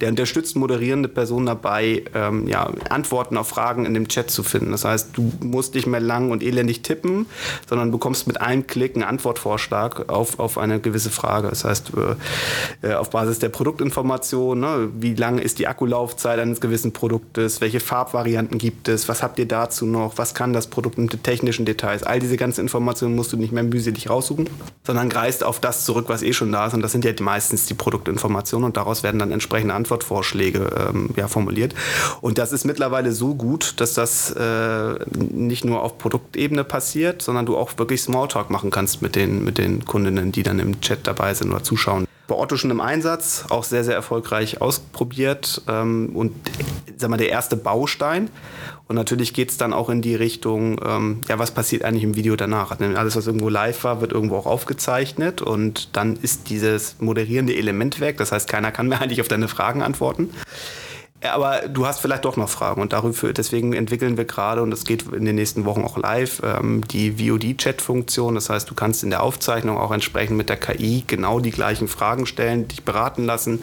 Der 0.00 0.10
unterstützt 0.10 0.54
moderierende 0.54 1.08
Personen 1.08 1.46
dabei, 1.46 2.04
ähm, 2.14 2.46
ja, 2.46 2.70
Antworten 2.90 3.36
auf 3.36 3.48
Fragen 3.48 3.86
in 3.86 3.94
dem 3.94 4.06
Chat 4.06 4.30
zu 4.30 4.44
finden. 4.44 4.70
Das 4.70 4.84
heißt, 4.84 5.08
du 5.14 5.32
musst 5.40 5.74
nicht 5.74 5.88
mehr 5.88 5.98
lang 5.98 6.30
und 6.30 6.44
elendig 6.44 6.82
tippen, 6.82 7.26
sondern 7.68 7.90
bekommst 7.90 8.28
mit 8.28 8.40
einem 8.40 8.68
Klick 8.68 8.94
einen 8.94 9.02
Antwortvorschlag 9.02 10.08
auf, 10.10 10.38
auf 10.38 10.56
eine 10.56 10.78
gewisse 10.78 11.10
Frage. 11.10 11.48
Das 11.48 11.64
heißt, 11.64 11.90
äh, 12.82 12.88
äh 12.90 12.94
auf 12.94 13.10
Basis 13.10 13.40
der 13.40 13.48
Produktinformation, 13.48 14.60
ne, 14.60 14.90
wie 14.96 15.14
lang 15.14 15.38
ist 15.38 15.58
die 15.58 15.66
Akkulaufzeit 15.66 16.38
eines 16.38 16.60
gewissen 16.60 16.92
Produktes, 16.92 17.60
welche 17.60 17.80
Farbvarianten 17.80 18.58
gibt 18.58 18.86
es, 18.86 19.08
was 19.08 19.24
habt 19.24 19.40
ihr 19.40 19.48
dazu 19.48 19.86
noch, 19.86 20.18
was 20.18 20.34
kann 20.34 20.52
das 20.52 20.68
Produkt 20.68 20.98
mit 20.98 21.24
technischen 21.24 21.64
Details, 21.64 22.04
all 22.04 22.20
diese 22.20 22.36
ganzen 22.36 22.60
Informationen 22.60 23.23
musst 23.24 23.32
du 23.32 23.38
nicht 23.38 23.52
mehr 23.52 23.62
mühselig 23.62 24.10
raussuchen, 24.10 24.50
sondern 24.86 25.08
greist 25.08 25.44
auf 25.44 25.58
das 25.58 25.86
zurück, 25.86 26.06
was 26.08 26.22
eh 26.22 26.34
schon 26.34 26.52
da 26.52 26.66
ist. 26.66 26.74
Und 26.74 26.82
das 26.82 26.92
sind 26.92 27.06
ja 27.06 27.12
meistens 27.20 27.64
die 27.64 27.72
Produktinformationen 27.72 28.66
und 28.66 28.76
daraus 28.76 29.02
werden 29.02 29.18
dann 29.18 29.32
entsprechende 29.32 29.72
Antwortvorschläge 29.72 30.90
ähm, 30.90 31.08
ja, 31.16 31.26
formuliert. 31.26 31.74
Und 32.20 32.36
das 32.36 32.52
ist 32.52 32.66
mittlerweile 32.66 33.12
so 33.12 33.34
gut, 33.34 33.80
dass 33.80 33.94
das 33.94 34.30
äh, 34.32 34.94
nicht 35.16 35.64
nur 35.64 35.82
auf 35.82 35.96
Produktebene 35.96 36.64
passiert, 36.64 37.22
sondern 37.22 37.46
du 37.46 37.56
auch 37.56 37.78
wirklich 37.78 38.02
Smalltalk 38.02 38.50
machen 38.50 38.70
kannst 38.70 39.00
mit 39.00 39.16
den, 39.16 39.42
mit 39.42 39.56
den 39.56 39.86
Kundinnen, 39.86 40.30
die 40.30 40.42
dann 40.42 40.58
im 40.58 40.82
Chat 40.82 41.06
dabei 41.06 41.32
sind 41.32 41.50
oder 41.50 41.62
zuschauen 41.62 42.06
bei 42.26 42.34
Otto 42.34 42.56
schon 42.56 42.70
im 42.70 42.80
Einsatz, 42.80 43.44
auch 43.50 43.64
sehr, 43.64 43.84
sehr 43.84 43.94
erfolgreich 43.94 44.62
ausprobiert 44.62 45.60
ähm, 45.68 46.10
und 46.14 46.32
sag 47.04 47.10
mal, 47.10 47.16
der 47.18 47.28
erste 47.28 47.56
Baustein. 47.56 48.30
Und 48.88 48.96
natürlich 48.96 49.32
geht 49.32 49.50
es 49.50 49.56
dann 49.56 49.72
auch 49.72 49.88
in 49.88 50.02
die 50.02 50.14
Richtung, 50.14 50.80
ähm, 50.84 51.20
ja, 51.28 51.38
was 51.38 51.52
passiert 51.52 51.84
eigentlich 51.84 52.04
im 52.04 52.16
Video 52.16 52.36
danach? 52.36 52.78
Alles, 52.80 53.16
was 53.16 53.26
irgendwo 53.26 53.48
live 53.48 53.84
war, 53.84 54.00
wird 54.00 54.12
irgendwo 54.12 54.36
auch 54.36 54.46
aufgezeichnet 54.46 55.40
und 55.40 55.96
dann 55.96 56.16
ist 56.16 56.50
dieses 56.50 56.96
moderierende 57.00 57.54
Element 57.54 58.00
weg. 58.00 58.16
Das 58.18 58.32
heißt, 58.32 58.48
keiner 58.48 58.72
kann 58.72 58.88
mehr 58.88 59.00
eigentlich 59.02 59.20
auf 59.20 59.28
deine 59.28 59.48
Fragen 59.48 59.82
antworten. 59.82 60.30
Aber 61.32 61.62
du 61.68 61.86
hast 61.86 62.00
vielleicht 62.00 62.24
doch 62.24 62.36
noch 62.36 62.48
Fragen 62.48 62.82
und 62.82 62.92
dafür, 62.92 63.32
deswegen 63.32 63.72
entwickeln 63.72 64.16
wir 64.16 64.24
gerade, 64.24 64.62
und 64.62 64.70
das 64.70 64.84
geht 64.84 65.04
in 65.12 65.24
den 65.24 65.36
nächsten 65.36 65.64
Wochen 65.64 65.82
auch 65.82 65.96
live, 65.96 66.42
ähm, 66.44 66.86
die 66.86 67.12
VOD-Chat-Funktion. 67.12 68.34
Das 68.34 68.50
heißt, 68.50 68.68
du 68.68 68.74
kannst 68.74 69.02
in 69.02 69.10
der 69.10 69.22
Aufzeichnung 69.22 69.78
auch 69.78 69.90
entsprechend 69.90 70.36
mit 70.36 70.48
der 70.48 70.56
KI 70.56 71.04
genau 71.06 71.40
die 71.40 71.50
gleichen 71.50 71.88
Fragen 71.88 72.26
stellen, 72.26 72.68
dich 72.68 72.84
beraten 72.84 73.24
lassen 73.24 73.62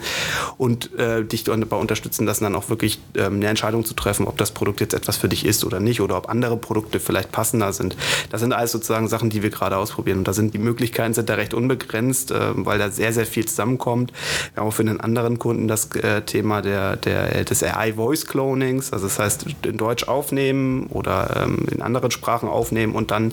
und 0.58 0.98
äh, 0.98 1.24
dich 1.24 1.44
dabei 1.44 1.76
unterstützen 1.76 2.26
lassen, 2.26 2.44
dann 2.44 2.56
auch 2.56 2.68
wirklich 2.68 2.98
ähm, 3.16 3.36
eine 3.36 3.46
Entscheidung 3.46 3.84
zu 3.84 3.94
treffen, 3.94 4.26
ob 4.26 4.38
das 4.38 4.50
Produkt 4.50 4.80
jetzt 4.80 4.94
etwas 4.94 5.16
für 5.16 5.28
dich 5.28 5.44
ist 5.44 5.64
oder 5.64 5.78
nicht 5.78 6.00
oder 6.00 6.16
ob 6.16 6.28
andere 6.28 6.56
Produkte 6.56 6.98
vielleicht 7.00 7.30
passender 7.30 7.72
sind. 7.72 7.96
Das 8.30 8.40
sind 8.40 8.52
alles 8.52 8.72
sozusagen 8.72 9.08
Sachen, 9.08 9.30
die 9.30 9.42
wir 9.42 9.50
gerade 9.50 9.76
ausprobieren. 9.76 10.18
Und 10.18 10.28
da 10.28 10.32
sind 10.32 10.54
die 10.54 10.58
Möglichkeiten 10.58 11.14
sind 11.14 11.28
da 11.28 11.34
recht 11.34 11.54
unbegrenzt, 11.54 12.32
äh, 12.32 12.52
weil 12.54 12.78
da 12.78 12.90
sehr, 12.90 13.12
sehr 13.12 13.26
viel 13.26 13.46
zusammenkommt. 13.46 14.12
Wir 14.54 14.60
haben 14.60 14.68
auch 14.68 14.74
für 14.74 14.82
einen 14.82 15.00
anderen 15.00 15.38
Kunden 15.38 15.68
das 15.68 15.94
äh, 15.96 16.22
Thema 16.22 16.62
der, 16.62 16.96
der 16.96 17.34
des 17.52 17.62
AI 17.62 17.92
Voice 17.94 18.26
Clonings, 18.26 18.92
also 18.92 19.06
das 19.06 19.18
heißt 19.18 19.46
in 19.62 19.76
Deutsch 19.76 20.08
aufnehmen 20.08 20.86
oder 20.86 21.44
ähm, 21.44 21.66
in 21.70 21.82
anderen 21.82 22.10
Sprachen 22.10 22.48
aufnehmen 22.48 22.94
und 22.94 23.10
dann 23.10 23.32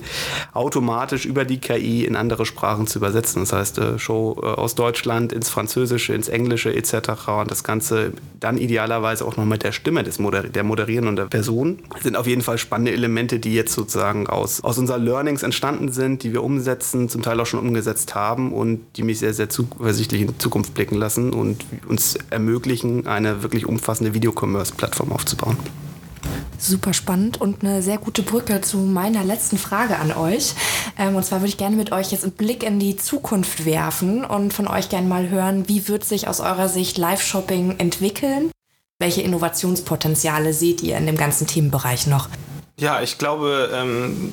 automatisch 0.52 1.24
über 1.24 1.44
die 1.44 1.58
KI 1.58 2.04
in 2.04 2.16
andere 2.16 2.44
Sprachen 2.46 2.86
zu 2.86 2.98
übersetzen. 2.98 3.42
Das 3.42 3.52
heißt 3.52 3.78
äh, 3.78 3.98
Show 3.98 4.38
äh, 4.42 4.46
aus 4.46 4.74
Deutschland 4.74 5.32
ins 5.32 5.48
Französische, 5.48 6.14
ins 6.14 6.28
Englische 6.28 6.74
etc. 6.74 7.28
Und 7.40 7.50
das 7.50 7.64
Ganze 7.64 8.12
dann 8.38 8.58
idealerweise 8.58 9.24
auch 9.24 9.36
noch 9.36 9.44
mit 9.46 9.62
der 9.62 9.72
Stimme 9.72 10.04
des 10.04 10.18
Moder 10.18 10.42
der 10.42 10.64
moderierenden 10.64 11.28
Person. 11.28 11.78
Das 11.92 12.02
sind 12.02 12.16
auf 12.16 12.26
jeden 12.26 12.42
Fall 12.42 12.58
spannende 12.58 12.92
Elemente, 12.92 13.38
die 13.38 13.54
jetzt 13.54 13.72
sozusagen 13.72 14.26
aus, 14.26 14.62
aus 14.62 14.78
unseren 14.78 15.02
Learnings 15.02 15.42
entstanden 15.42 15.90
sind, 15.90 16.22
die 16.22 16.32
wir 16.32 16.42
umsetzen, 16.42 17.08
zum 17.08 17.22
Teil 17.22 17.40
auch 17.40 17.46
schon 17.46 17.60
umgesetzt 17.60 18.14
haben 18.14 18.52
und 18.52 18.80
die 18.96 19.02
mich 19.02 19.18
sehr, 19.18 19.32
sehr 19.32 19.48
zuversichtlich 19.48 20.22
in 20.22 20.38
Zukunft 20.38 20.74
blicken 20.74 20.96
lassen 20.96 21.32
und 21.32 21.64
uns 21.88 22.18
ermöglichen, 22.30 23.06
eine 23.06 23.42
wirklich 23.42 23.66
umfassende 23.66 24.09
Videocommerce-Plattform 24.14 25.12
aufzubauen. 25.12 25.56
Super 26.58 26.92
spannend 26.92 27.40
und 27.40 27.64
eine 27.64 27.82
sehr 27.82 27.96
gute 27.96 28.22
Brücke 28.22 28.60
zu 28.60 28.76
meiner 28.76 29.24
letzten 29.24 29.56
Frage 29.56 29.98
an 29.98 30.12
euch. 30.12 30.54
Ähm, 30.98 31.16
und 31.16 31.24
zwar 31.24 31.40
würde 31.40 31.48
ich 31.48 31.56
gerne 31.56 31.76
mit 31.76 31.90
euch 31.92 32.12
jetzt 32.12 32.24
einen 32.24 32.34
Blick 32.34 32.62
in 32.62 32.78
die 32.78 32.96
Zukunft 32.96 33.64
werfen 33.64 34.24
und 34.24 34.52
von 34.52 34.68
euch 34.68 34.90
gerne 34.90 35.08
mal 35.08 35.30
hören, 35.30 35.68
wie 35.68 35.88
wird 35.88 36.04
sich 36.04 36.28
aus 36.28 36.40
eurer 36.40 36.68
Sicht 36.68 36.98
Live-Shopping 36.98 37.76
entwickeln? 37.78 38.50
Welche 38.98 39.22
Innovationspotenziale 39.22 40.52
seht 40.52 40.82
ihr 40.82 40.98
in 40.98 41.06
dem 41.06 41.16
ganzen 41.16 41.46
Themenbereich 41.46 42.06
noch? 42.06 42.28
Ja, 42.80 43.02
ich 43.02 43.18
glaube, 43.18 43.68
ähm, 43.74 44.32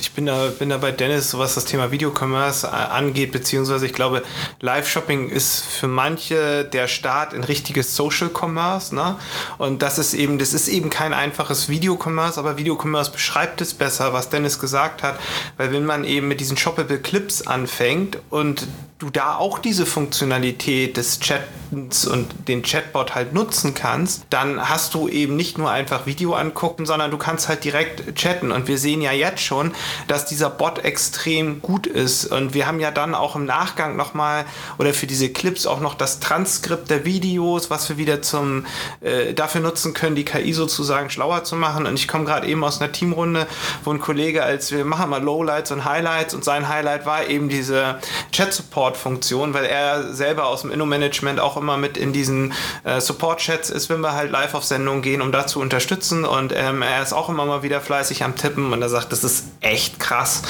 ich 0.00 0.12
bin 0.12 0.26
da, 0.26 0.50
bin 0.56 0.68
da 0.68 0.76
bei 0.78 0.92
Dennis, 0.92 1.36
was 1.36 1.56
das 1.56 1.64
Thema 1.64 1.90
Videocommerce 1.90 2.68
äh, 2.68 2.70
angeht, 2.70 3.32
beziehungsweise 3.32 3.86
ich 3.86 3.92
glaube, 3.92 4.22
Live-Shopping 4.60 5.28
ist 5.28 5.64
für 5.64 5.88
manche 5.88 6.64
der 6.64 6.86
Start 6.86 7.32
in 7.32 7.42
richtiges 7.42 7.96
Social 7.96 8.30
Commerce. 8.32 8.94
Ne? 8.94 9.16
Und 9.58 9.82
das 9.82 9.98
ist 9.98 10.14
eben, 10.14 10.38
das 10.38 10.54
ist 10.54 10.68
eben 10.68 10.90
kein 10.90 11.12
einfaches 11.12 11.68
Videocommerce, 11.68 12.38
aber 12.38 12.56
Videocommerce 12.56 13.10
beschreibt 13.10 13.60
es 13.60 13.74
besser, 13.74 14.12
was 14.12 14.28
Dennis 14.28 14.60
gesagt 14.60 15.02
hat. 15.02 15.18
Weil 15.56 15.72
wenn 15.72 15.84
man 15.84 16.04
eben 16.04 16.28
mit 16.28 16.38
diesen 16.38 16.56
Shoppable 16.56 17.00
Clips 17.00 17.48
anfängt 17.48 18.18
und 18.30 18.68
du 18.98 19.10
da 19.10 19.36
auch 19.36 19.60
diese 19.60 19.86
Funktionalität 19.86 20.96
des 20.96 21.20
Chattens 21.20 22.04
und 22.04 22.48
den 22.48 22.62
Chatbot 22.62 23.14
halt 23.14 23.32
nutzen 23.32 23.74
kannst, 23.74 24.24
dann 24.30 24.68
hast 24.68 24.92
du 24.94 25.06
eben 25.06 25.36
nicht 25.36 25.56
nur 25.56 25.70
einfach 25.70 26.06
Video 26.06 26.34
angucken, 26.34 26.84
sondern 26.84 27.12
du 27.12 27.16
kannst 27.16 27.48
halt 27.48 27.62
direkt 27.62 28.16
chatten. 28.16 28.50
Und 28.50 28.66
wir 28.66 28.76
sehen 28.76 29.00
ja 29.00 29.12
jetzt 29.12 29.40
schon, 29.40 29.72
dass 30.08 30.26
dieser 30.26 30.50
Bot 30.50 30.84
extrem 30.84 31.62
gut 31.62 31.86
ist. 31.86 32.26
Und 32.26 32.54
wir 32.54 32.66
haben 32.66 32.80
ja 32.80 32.90
dann 32.90 33.14
auch 33.14 33.36
im 33.36 33.44
Nachgang 33.44 33.94
nochmal 33.94 34.44
oder 34.78 34.92
für 34.92 35.06
diese 35.06 35.28
Clips 35.28 35.66
auch 35.66 35.78
noch 35.78 35.94
das 35.94 36.18
Transkript 36.18 36.90
der 36.90 37.04
Videos, 37.04 37.70
was 37.70 37.88
wir 37.88 37.98
wieder 37.98 38.20
zum 38.20 38.66
äh, 39.00 39.32
dafür 39.32 39.60
nutzen 39.60 39.94
können, 39.94 40.16
die 40.16 40.24
KI 40.24 40.52
sozusagen 40.52 41.08
schlauer 41.08 41.44
zu 41.44 41.54
machen. 41.54 41.86
Und 41.86 41.94
ich 41.94 42.08
komme 42.08 42.24
gerade 42.24 42.48
eben 42.48 42.64
aus 42.64 42.80
einer 42.80 42.90
Teamrunde, 42.90 43.46
wo 43.84 43.92
ein 43.92 44.00
Kollege, 44.00 44.42
als 44.42 44.72
wir 44.72 44.84
machen 44.84 45.08
mal 45.10 45.22
Lowlights 45.22 45.70
und 45.70 45.84
Highlights 45.84 46.34
und 46.34 46.42
sein 46.42 46.68
Highlight 46.68 47.06
war 47.06 47.28
eben 47.28 47.48
diese 47.48 48.00
Chat-Support 48.32 48.87
Support-Funktion, 48.88 49.54
weil 49.54 49.64
er 49.64 50.12
selber 50.14 50.46
aus 50.46 50.62
dem 50.62 50.70
Inno-Management 50.70 51.40
auch 51.40 51.56
immer 51.56 51.76
mit 51.76 51.96
in 51.96 52.12
diesen 52.12 52.52
äh, 52.84 53.00
Support-Chats 53.00 53.70
ist, 53.70 53.90
wenn 53.90 54.00
wir 54.00 54.12
halt 54.12 54.30
live 54.30 54.54
auf 54.54 54.64
Sendung 54.64 55.02
gehen, 55.02 55.20
um 55.20 55.32
da 55.32 55.46
zu 55.46 55.60
unterstützen. 55.60 56.24
Und 56.24 56.52
ähm, 56.56 56.82
er 56.82 57.02
ist 57.02 57.12
auch 57.12 57.28
immer 57.28 57.44
mal 57.44 57.62
wieder 57.62 57.80
fleißig 57.80 58.24
am 58.24 58.36
Tippen 58.36 58.72
und 58.72 58.80
er 58.80 58.88
sagt, 58.88 59.12
das 59.12 59.24
ist 59.24 59.46
echt 59.60 60.00
krass, 60.00 60.42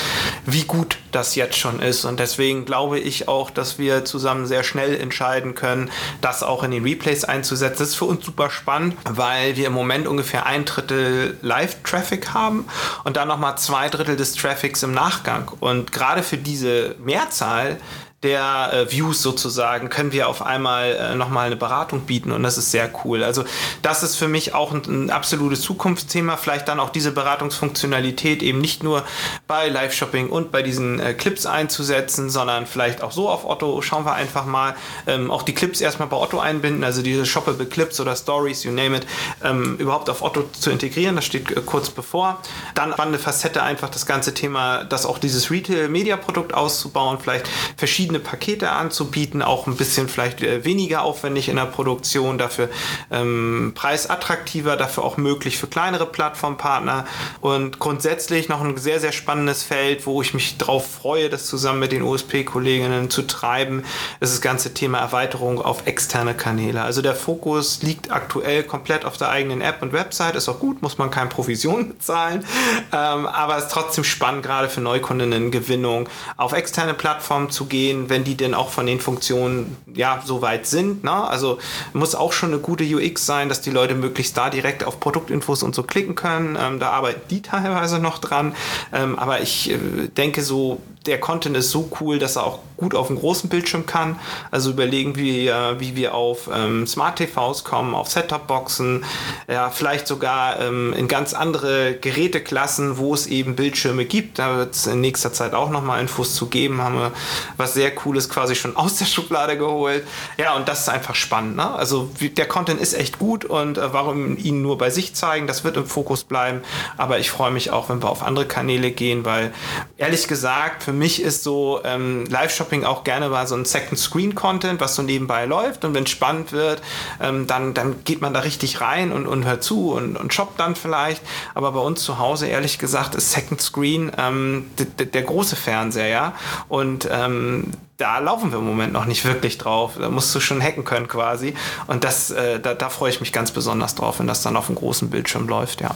wie 0.47 0.65
gut 0.65 0.99
das 1.13 1.35
jetzt 1.35 1.57
schon 1.57 1.81
ist. 1.81 2.05
Und 2.05 2.21
deswegen 2.21 2.65
glaube 2.65 2.99
ich 2.99 3.29
auch, 3.29 3.51
dass 3.51 3.79
wir 3.79 4.05
zusammen 4.05 4.47
sehr 4.47 4.63
schnell 4.63 4.99
entscheiden 5.01 5.55
können, 5.55 5.91
das 6.21 6.43
auch 6.43 6.63
in 6.63 6.71
den 6.71 6.85
Replays 6.85 7.25
einzusetzen. 7.25 7.79
Das 7.79 7.89
ist 7.91 7.97
für 7.97 8.05
uns 8.05 8.25
super 8.25 8.51
spannend, 8.51 8.97
weil 9.09 9.57
wir 9.57 9.67
im 9.67 9.73
Moment 9.73 10.07
ungefähr 10.07 10.47
ein 10.47 10.65
Drittel 10.65 11.37
Live-Traffic 11.43 12.35
haben 12.35 12.67
und 13.05 13.17
dann 13.17 13.29
nochmal 13.29 13.59
zwei 13.59 13.89
Drittel 13.89 14.17
des 14.17 14.35
Traffics 14.35 14.83
im 14.83 14.93
Nachgang. 14.93 15.51
Und 15.61 15.93
gerade 15.93 16.23
für 16.23 16.37
diese 16.37 16.95
Mehrzahl 16.99 17.79
der 18.25 18.73
äh, 18.73 18.91
Views 18.91 19.23
sozusagen 19.23 19.91
können 19.91 20.11
wir 20.11 20.29
auf 20.29 20.45
einmal 20.45 20.91
äh, 20.91 21.15
nochmal 21.15 21.47
eine 21.47 21.57
Beratung 21.57 22.01
bieten 22.01 22.33
und 22.33 22.43
das 22.43 22.59
ist 22.59 22.73
sehr 22.73 22.91
cool. 23.05 23.23
Also 23.23 23.45
das 23.83 24.03
ist 24.03 24.17
für 24.17 24.27
mich 24.27 24.55
auch 24.55 24.73
ein, 24.73 24.83
ein 24.87 25.11
absolutes 25.11 25.61
Zukunftsthema. 25.61 26.37
Vielleicht 26.37 26.67
dann 26.67 26.81
auch 26.81 26.91
diese 26.91 27.13
Beratungsfunktionalität 27.13 28.43
eben 28.43 28.61
nicht 28.61 28.83
nur 28.83 29.05
bei 29.47 29.69
Live-Shopping 29.69 30.31
und 30.31 30.51
bei 30.51 30.63
diesen 30.63 30.99
äh, 30.99 31.15
Clips 31.15 31.47
einzusetzen, 31.47 32.29
sondern 32.29 32.67
vielleicht 32.67 33.03
auch 33.03 33.13
so 33.13 33.29
auf 33.29 33.45
Otto. 33.45 33.81
Schauen 33.83 34.05
wir 34.05 34.15
einfach 34.15 34.47
mal. 34.47 34.75
Ähm, 35.07 35.31
auch 35.31 35.45
die 35.45 35.55
Clips 35.55 35.81
erstmal 35.81 36.09
bei 36.09 36.17
Otto 36.17 36.41
einbinden, 36.41 36.83
also 36.83 37.03
diese 37.03 37.25
Shoppable 37.25 37.67
Clips 37.67 38.01
oder 38.01 38.17
Stories, 38.17 38.65
you 38.65 38.73
name 38.73 38.97
it, 38.97 39.07
ähm, 39.45 39.77
überhaupt 39.77 40.11
auf 40.11 40.23
Otto 40.23 40.43
zu 40.59 40.71
integrieren. 40.71 41.15
Das 41.15 41.25
steht 41.25 41.53
äh, 41.53 41.61
kurz 41.65 41.89
bevor. 41.89 42.41
Dann 42.75 42.95
spannende 42.95 43.21
Facette 43.21 43.63
einfach 43.63 43.91
das 43.91 44.07
ganze 44.07 44.35
Thema, 44.35 44.83
dass 44.83 45.07
auch 45.07 45.19
dieses 45.19 45.53
Retail-Media-Produkt 45.53 46.53
auszubauen, 46.53 47.19
vielleicht 47.23 47.49
verschiedene 47.77 48.08
Pakete 48.15 48.71
anzubieten, 48.71 49.43
auch 49.43 49.67
ein 49.67 49.77
bisschen 49.77 50.09
vielleicht 50.09 50.43
äh, 50.43 50.65
weniger 50.65 51.03
aufwendig 51.03 51.49
in 51.49 51.57
der 51.57 51.67
Produktion, 51.67 52.39
dafür 52.39 52.69
ähm, 53.11 53.73
preisattraktiver, 53.75 54.77
dafür 54.77 55.05
auch 55.05 55.17
möglich 55.17 55.59
für 55.59 55.67
kleinere 55.67 56.07
Plattformpartner. 56.07 57.05
Und 57.41 57.79
grundsätzlich 57.79 58.49
noch 58.49 58.63
ein 58.63 58.77
sehr, 58.77 59.01
sehr 59.01 59.13
spannendes 59.13 59.63
Feld, 59.63 60.07
wo 60.07 60.23
ich 60.23 60.35
mich 60.35 60.57
drauf 60.59 60.91
freue, 60.91 61.29
das 61.29 61.47
zusammen 61.47 61.81
mit 61.81 61.93
den 61.93 62.03
OSP-Kolleginnen 62.03 63.11
zu 63.11 63.23
treiben, 63.23 63.85
ist 64.21 64.33
das 64.33 64.41
ganze 64.41 64.73
Thema 64.75 64.99
Erweiterung 64.99 65.61
auf 65.61 65.87
externe 65.87 66.35
Kanäle. 66.35 66.83
Also 66.83 67.03
der 67.03 67.15
Fokus 67.15 67.83
liegt 67.83 68.11
aktuell 68.11 68.63
komplett 68.63 69.05
auf 69.05 69.17
der 69.17 69.31
eigenen 69.31 69.61
App 69.61 69.83
und 69.83 69.93
Website, 69.93 70.37
ist 70.37 70.49
auch 70.49 70.61
gut, 70.61 70.83
muss 70.83 70.99
man 70.99 71.11
keine 71.11 71.29
Provision 71.29 71.89
bezahlen, 71.99 72.45
ähm, 72.93 73.27
aber 73.27 73.57
es 73.57 73.65
ist 73.65 73.73
trotzdem 73.73 74.05
spannend, 74.05 74.45
gerade 74.45 74.69
für 74.69 74.81
Neukundinnen-Gewinnung 74.81 76.09
auf 76.37 76.53
externe 76.53 76.95
Plattformen 76.95 77.51
zu 77.51 77.67
gehen, 77.67 77.98
wenn 78.09 78.25
die 78.25 78.37
denn 78.37 78.55
auch 78.55 78.71
von 78.71 78.87
den 78.87 79.01
Funktionen 79.01 79.77
ja 79.93 80.23
so 80.25 80.43
weit 80.43 80.67
sind. 80.67 81.05
Ne? 81.05 81.13
Also 81.13 81.59
muss 81.93 82.15
auch 82.15 82.33
schon 82.33 82.53
eine 82.53 82.61
gute 82.61 82.85
UX 82.85 83.27
sein, 83.27 83.49
dass 83.49 83.61
die 83.61 83.71
Leute 83.71 83.95
möglichst 83.95 84.37
da 84.37 84.51
direkt 84.51 84.85
auf 84.85 85.01
Produktinfos 85.01 85.63
und 85.63 85.75
so 85.75 85.83
klicken 85.83 86.15
können. 86.15 86.57
Ähm, 86.61 86.79
da 86.79 86.91
arbeiten 86.91 87.21
die 87.31 87.43
teilweise 87.43 87.99
noch 87.99 88.19
dran. 88.19 88.55
Ähm, 88.93 89.19
aber 89.19 89.41
ich 89.41 89.71
äh, 89.71 89.79
denke 90.17 90.43
so, 90.43 90.81
der 91.07 91.19
Content 91.19 91.57
ist 91.57 91.71
so 91.71 91.91
cool, 92.01 92.19
dass 92.19 92.37
er 92.37 92.45
auch 92.45 92.61
gut 92.79 92.95
auf 92.95 93.09
dem 93.09 93.19
großen 93.19 93.51
Bildschirm 93.51 93.85
kann. 93.85 94.19
Also 94.51 94.71
überlegen 94.71 95.17
wir, 95.17 95.77
wie 95.79 95.97
wir 95.97 96.15
auf 96.15 96.49
ähm, 96.53 96.87
Smart 96.87 97.17
TVs 97.17 97.65
kommen, 97.65 97.95
auf 97.95 98.09
Set-Top-Boxen, 98.09 99.05
ja, 99.49 99.69
vielleicht 99.71 100.07
sogar 100.07 100.61
ähm, 100.61 100.95
in 100.95 101.09
ganz 101.09 101.35
andere 101.35 101.97
Geräteklassen, 101.97 102.97
wo 102.97 103.13
es 103.13 103.27
eben 103.27 103.57
Bildschirme 103.57 104.05
gibt. 104.05 104.39
Da 104.39 104.57
wird 104.57 104.75
es 104.75 104.87
in 104.87 105.01
nächster 105.01 105.33
Zeit 105.33 105.55
auch 105.55 105.71
nochmal 105.71 106.01
Infos 106.01 106.35
zu 106.35 106.47
geben. 106.47 106.81
Haben 106.81 106.99
wir 106.99 107.13
was 107.57 107.75
sehr 107.75 107.95
Cooles 107.95 108.29
quasi 108.29 108.55
schon 108.55 108.77
aus 108.77 108.97
der 108.97 109.07
Schublade 109.07 109.59
geholt. 109.59 110.07
Ja, 110.39 110.55
und 110.55 110.69
das 110.69 110.81
ist 110.81 110.89
einfach 110.89 111.15
spannend. 111.15 111.57
Ne? 111.57 111.69
Also 111.69 112.11
der 112.21 112.47
Content 112.47 112.81
ist 112.81 112.95
echt 112.95 113.19
gut 113.19 113.45
und 113.45 113.77
äh, 113.77 113.93
warum 113.93 114.37
ihn 114.37 114.63
nur 114.63 114.79
bei 114.79 114.91
sich 114.91 115.15
zeigen, 115.15 115.47
das 115.47 115.65
wird 115.65 115.77
im 115.77 115.87
Fokus 115.87 116.25
bleiben. 116.25 116.63
Aber 116.97 117.19
ich 117.19 117.31
freue 117.31 117.51
mich 117.51 117.71
auch, 117.73 117.89
wenn 117.89 118.03
wir 118.03 118.09
auf 118.09 118.23
andere 118.23 118.47
Kanäle 118.47 118.93
gehen, 118.93 119.25
weil 119.25 119.53
ehrlich 119.97 120.29
gesagt, 120.29 120.85
für 120.85 120.93
mich 120.93 121.21
ist 121.21 121.43
so 121.43 121.81
ähm, 121.85 122.25
Live-Shopping 122.69 122.85
auch 122.85 123.05
gerne 123.05 123.29
mal 123.29 123.47
so 123.47 123.55
ein 123.55 123.65
Second-Screen-Content, 123.65 124.81
was 124.81 124.95
so 124.95 125.03
nebenbei 125.03 125.47
läuft 125.47 125.85
und 125.85 125.95
wenn 125.95 126.05
es 126.05 126.11
spannend 126.11 126.53
wird, 126.53 126.83
ähm, 127.21 127.47
dann, 127.47 127.75
dann 127.75 128.05
geht 128.05 128.21
man 128.21 128.35
da 128.35 128.41
richtig 128.41 128.81
rein 128.81 129.13
und, 129.13 129.27
und 129.27 129.45
hört 129.45 129.63
zu 129.63 129.93
und, 129.93 130.17
und 130.17 130.33
shoppt 130.33 130.61
dann 130.61 130.77
vielleicht. 130.77 131.23
Aber 131.55 131.73
bei 131.73 131.81
uns 131.81 132.03
zu 132.03 132.19
Hause, 132.19 132.47
ehrlich 132.47 132.79
gesagt, 132.79 133.15
ist 133.15 133.33
Second 133.33 133.61
Screen 133.61 134.13
ähm, 134.19 134.71
der 134.99 135.23
große 135.23 135.57
Fernseher, 135.57 136.09
ja. 136.09 136.35
Und 136.69 137.09
ähm, 137.11 137.73
da 137.97 138.19
laufen 138.19 138.53
wir 138.53 138.59
im 138.59 138.67
Moment 138.67 138.93
noch 138.93 139.07
nicht 139.07 139.25
wirklich 139.25 139.59
drauf. 139.59 139.95
Da 139.99 140.09
musst 140.09 140.35
du 140.35 140.41
schon 140.41 140.63
hacken 140.63 140.85
können 140.85 141.09
quasi. 141.09 141.55
Und 141.87 142.05
das, 142.05 142.31
äh, 142.31 142.61
da, 142.61 142.75
da 142.75 142.91
freue 142.91 143.11
ich 143.11 143.21
mich 143.21 143.33
ganz 143.33 143.51
besonders 143.51 143.95
drauf, 143.95 144.21
wenn 144.21 144.27
das 144.27 144.43
dann 144.43 144.57
auf 144.57 144.67
dem 144.67 144.77
großen 144.77 145.11
Bildschirm 145.11 145.49
läuft, 145.49 145.81
ja. 145.81 145.95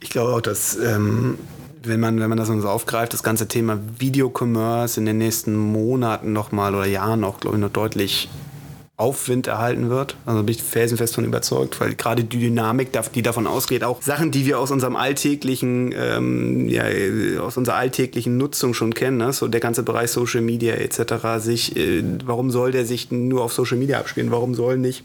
Ich 0.00 0.10
glaube 0.10 0.34
auch, 0.34 0.40
dass 0.40 0.76
ähm, 0.76 1.38
wenn 1.86 2.00
man, 2.00 2.20
wenn 2.20 2.28
man 2.28 2.38
das 2.38 2.48
so 2.48 2.68
aufgreift, 2.68 3.12
das 3.12 3.22
ganze 3.22 3.48
Thema 3.48 3.78
Videocommerce 3.98 4.98
in 4.98 5.06
den 5.06 5.18
nächsten 5.18 5.56
Monaten 5.56 6.32
nochmal 6.32 6.74
oder 6.74 6.86
Jahren 6.86 7.20
noch, 7.20 7.40
glaube 7.40 7.56
ich, 7.56 7.60
noch 7.60 7.70
deutlich 7.70 8.28
Aufwind 8.96 9.48
erhalten 9.48 9.90
wird. 9.90 10.16
Also 10.24 10.44
bin 10.44 10.54
ich 10.54 10.62
felsenfest 10.62 11.16
von 11.16 11.24
überzeugt, 11.24 11.80
weil 11.80 11.96
gerade 11.96 12.22
die 12.22 12.38
Dynamik, 12.38 12.90
die 13.12 13.22
davon 13.22 13.48
ausgeht, 13.48 13.82
auch 13.82 14.00
Sachen, 14.00 14.30
die 14.30 14.46
wir 14.46 14.60
aus 14.60 14.70
unserem 14.70 14.94
alltäglichen, 14.94 15.92
ähm, 15.96 16.68
ja, 16.68 16.84
aus 17.40 17.56
unserer 17.56 17.74
alltäglichen 17.74 18.36
Nutzung 18.36 18.72
schon 18.72 18.94
kennen, 18.94 19.16
ne? 19.16 19.32
so 19.32 19.48
der 19.48 19.60
ganze 19.60 19.82
Bereich 19.82 20.12
Social 20.12 20.42
Media 20.42 20.74
etc. 20.74 21.42
sich, 21.42 21.76
äh, 21.76 22.04
warum 22.24 22.52
soll 22.52 22.70
der 22.70 22.86
sich 22.86 23.10
nur 23.10 23.42
auf 23.42 23.52
Social 23.52 23.78
Media 23.78 23.98
abspielen? 23.98 24.30
Warum 24.30 24.54
soll 24.54 24.78
nicht 24.78 25.02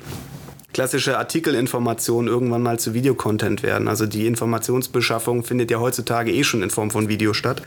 klassische 0.73 1.17
Artikelinformation 1.17 2.27
irgendwann 2.27 2.62
mal 2.62 2.79
zu 2.79 2.93
Videocontent 2.93 3.63
werden. 3.63 3.88
Also 3.88 4.05
die 4.05 4.27
Informationsbeschaffung 4.27 5.43
findet 5.43 5.71
ja 5.71 5.79
heutzutage 5.79 6.32
eh 6.32 6.43
schon 6.43 6.62
in 6.62 6.69
Form 6.69 6.91
von 6.91 7.10
Video 7.10 7.34
statt. 7.34 7.63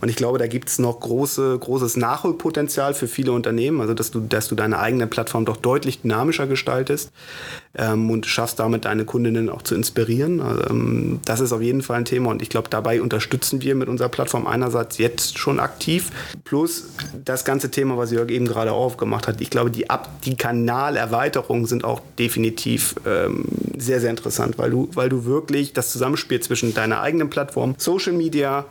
Und 0.00 0.08
ich 0.08 0.16
glaube, 0.16 0.38
da 0.38 0.48
gibt 0.48 0.68
es 0.68 0.78
noch 0.78 0.98
große, 1.00 1.56
großes 1.58 1.96
Nachholpotenzial 1.96 2.94
für 2.94 3.06
viele 3.06 3.32
Unternehmen, 3.32 3.80
also 3.80 3.94
dass 3.94 4.10
du, 4.10 4.20
dass 4.20 4.48
du 4.48 4.56
deine 4.56 4.80
eigene 4.80 5.06
Plattform 5.06 5.44
doch 5.44 5.56
deutlich 5.56 6.02
dynamischer 6.02 6.48
gestaltest 6.48 7.12
ähm, 7.76 8.10
und 8.10 8.26
schaffst 8.26 8.58
damit 8.58 8.86
deine 8.86 9.04
Kundinnen 9.04 9.48
auch 9.48 9.62
zu 9.62 9.76
inspirieren. 9.76 10.40
Also, 10.40 10.68
ähm, 10.68 11.20
das 11.24 11.40
ist 11.40 11.52
auf 11.52 11.62
jeden 11.62 11.82
Fall 11.82 11.98
ein 11.98 12.04
Thema 12.04 12.30
und 12.30 12.42
ich 12.42 12.48
glaube, 12.48 12.68
dabei 12.68 13.00
unterstützen 13.00 13.62
wir 13.62 13.76
mit 13.76 13.88
unserer 13.88 14.08
Plattform 14.08 14.48
einerseits 14.48 14.98
jetzt 14.98 15.38
schon 15.38 15.60
aktiv, 15.60 16.10
plus 16.44 16.88
das 17.24 17.44
ganze 17.44 17.70
Thema, 17.70 17.96
was 17.96 18.10
Jörg 18.10 18.30
eben 18.30 18.46
gerade 18.46 18.72
aufgemacht 18.72 19.28
hat. 19.28 19.40
Ich 19.40 19.50
glaube, 19.50 19.70
die, 19.70 19.88
Ab 19.90 20.10
die 20.24 20.36
Kanalerweiterungen 20.36 21.66
sind 21.66 21.84
auch 21.84 22.00
definitiv 22.18 22.31
ähm, 23.06 23.44
sehr, 23.76 24.00
sehr 24.00 24.10
interessant, 24.10 24.58
weil 24.58 24.70
du, 24.70 24.88
weil 24.94 25.08
du 25.08 25.24
wirklich 25.24 25.72
das 25.72 25.92
Zusammenspiel 25.92 26.40
zwischen 26.40 26.74
deiner 26.74 27.00
eigenen 27.00 27.30
Plattform, 27.30 27.74
Social 27.78 28.12
Media, 28.12 28.66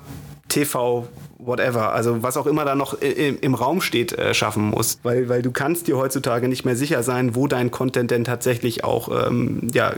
TV, 0.47 1.07
whatever, 1.45 1.93
also 1.93 2.23
was 2.23 2.37
auch 2.37 2.45
immer 2.45 2.65
da 2.65 2.75
noch 2.75 2.93
im, 2.93 3.37
im 3.39 3.55
Raum 3.55 3.81
steht, 3.81 4.13
äh, 4.13 4.33
schaffen 4.33 4.63
muss. 4.63 4.99
Weil, 5.03 5.29
weil 5.29 5.41
du 5.41 5.51
kannst 5.51 5.87
dir 5.87 5.97
heutzutage 5.97 6.47
nicht 6.47 6.65
mehr 6.65 6.75
sicher 6.75 7.03
sein, 7.03 7.35
wo 7.35 7.47
dein 7.47 7.71
Content 7.71 8.11
denn 8.11 8.23
tatsächlich 8.23 8.83
auch 8.83 9.27
ähm, 9.27 9.67
ja, 9.73 9.93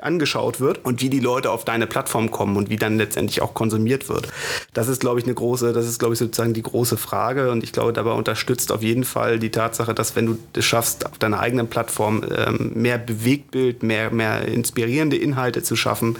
angeschaut 0.00 0.60
wird 0.60 0.84
und 0.84 1.02
wie 1.02 1.10
die 1.10 1.20
Leute 1.20 1.50
auf 1.50 1.64
deine 1.64 1.86
Plattform 1.86 2.30
kommen 2.30 2.56
und 2.56 2.70
wie 2.70 2.76
dann 2.76 2.96
letztendlich 2.96 3.42
auch 3.42 3.54
konsumiert 3.54 4.08
wird. 4.08 4.28
Das 4.72 4.88
ist, 4.88 5.00
glaube 5.00 5.20
ich, 5.20 5.26
eine 5.26 5.34
große, 5.34 5.72
das 5.72 5.86
ist, 5.86 5.98
glaube 5.98 6.14
ich, 6.14 6.18
sozusagen 6.18 6.54
die 6.54 6.62
große 6.62 6.96
Frage 6.96 7.50
und 7.50 7.62
ich 7.62 7.72
glaube, 7.72 7.92
dabei 7.92 8.12
unterstützt 8.12 8.72
auf 8.72 8.82
jeden 8.82 9.04
Fall 9.04 9.38
die 9.38 9.50
Tatsache, 9.50 9.94
dass 9.94 10.16
wenn 10.16 10.26
du 10.26 10.38
es 10.56 10.64
schaffst, 10.64 11.06
auf 11.06 11.18
deiner 11.18 11.40
eigenen 11.40 11.68
Plattform 11.68 12.22
ähm, 12.34 12.72
mehr 12.74 12.98
Bewegtbild, 12.98 13.82
mehr, 13.82 14.10
mehr 14.10 14.46
inspirierende 14.48 15.16
Inhalte 15.16 15.62
zu 15.62 15.76
schaffen, 15.76 16.16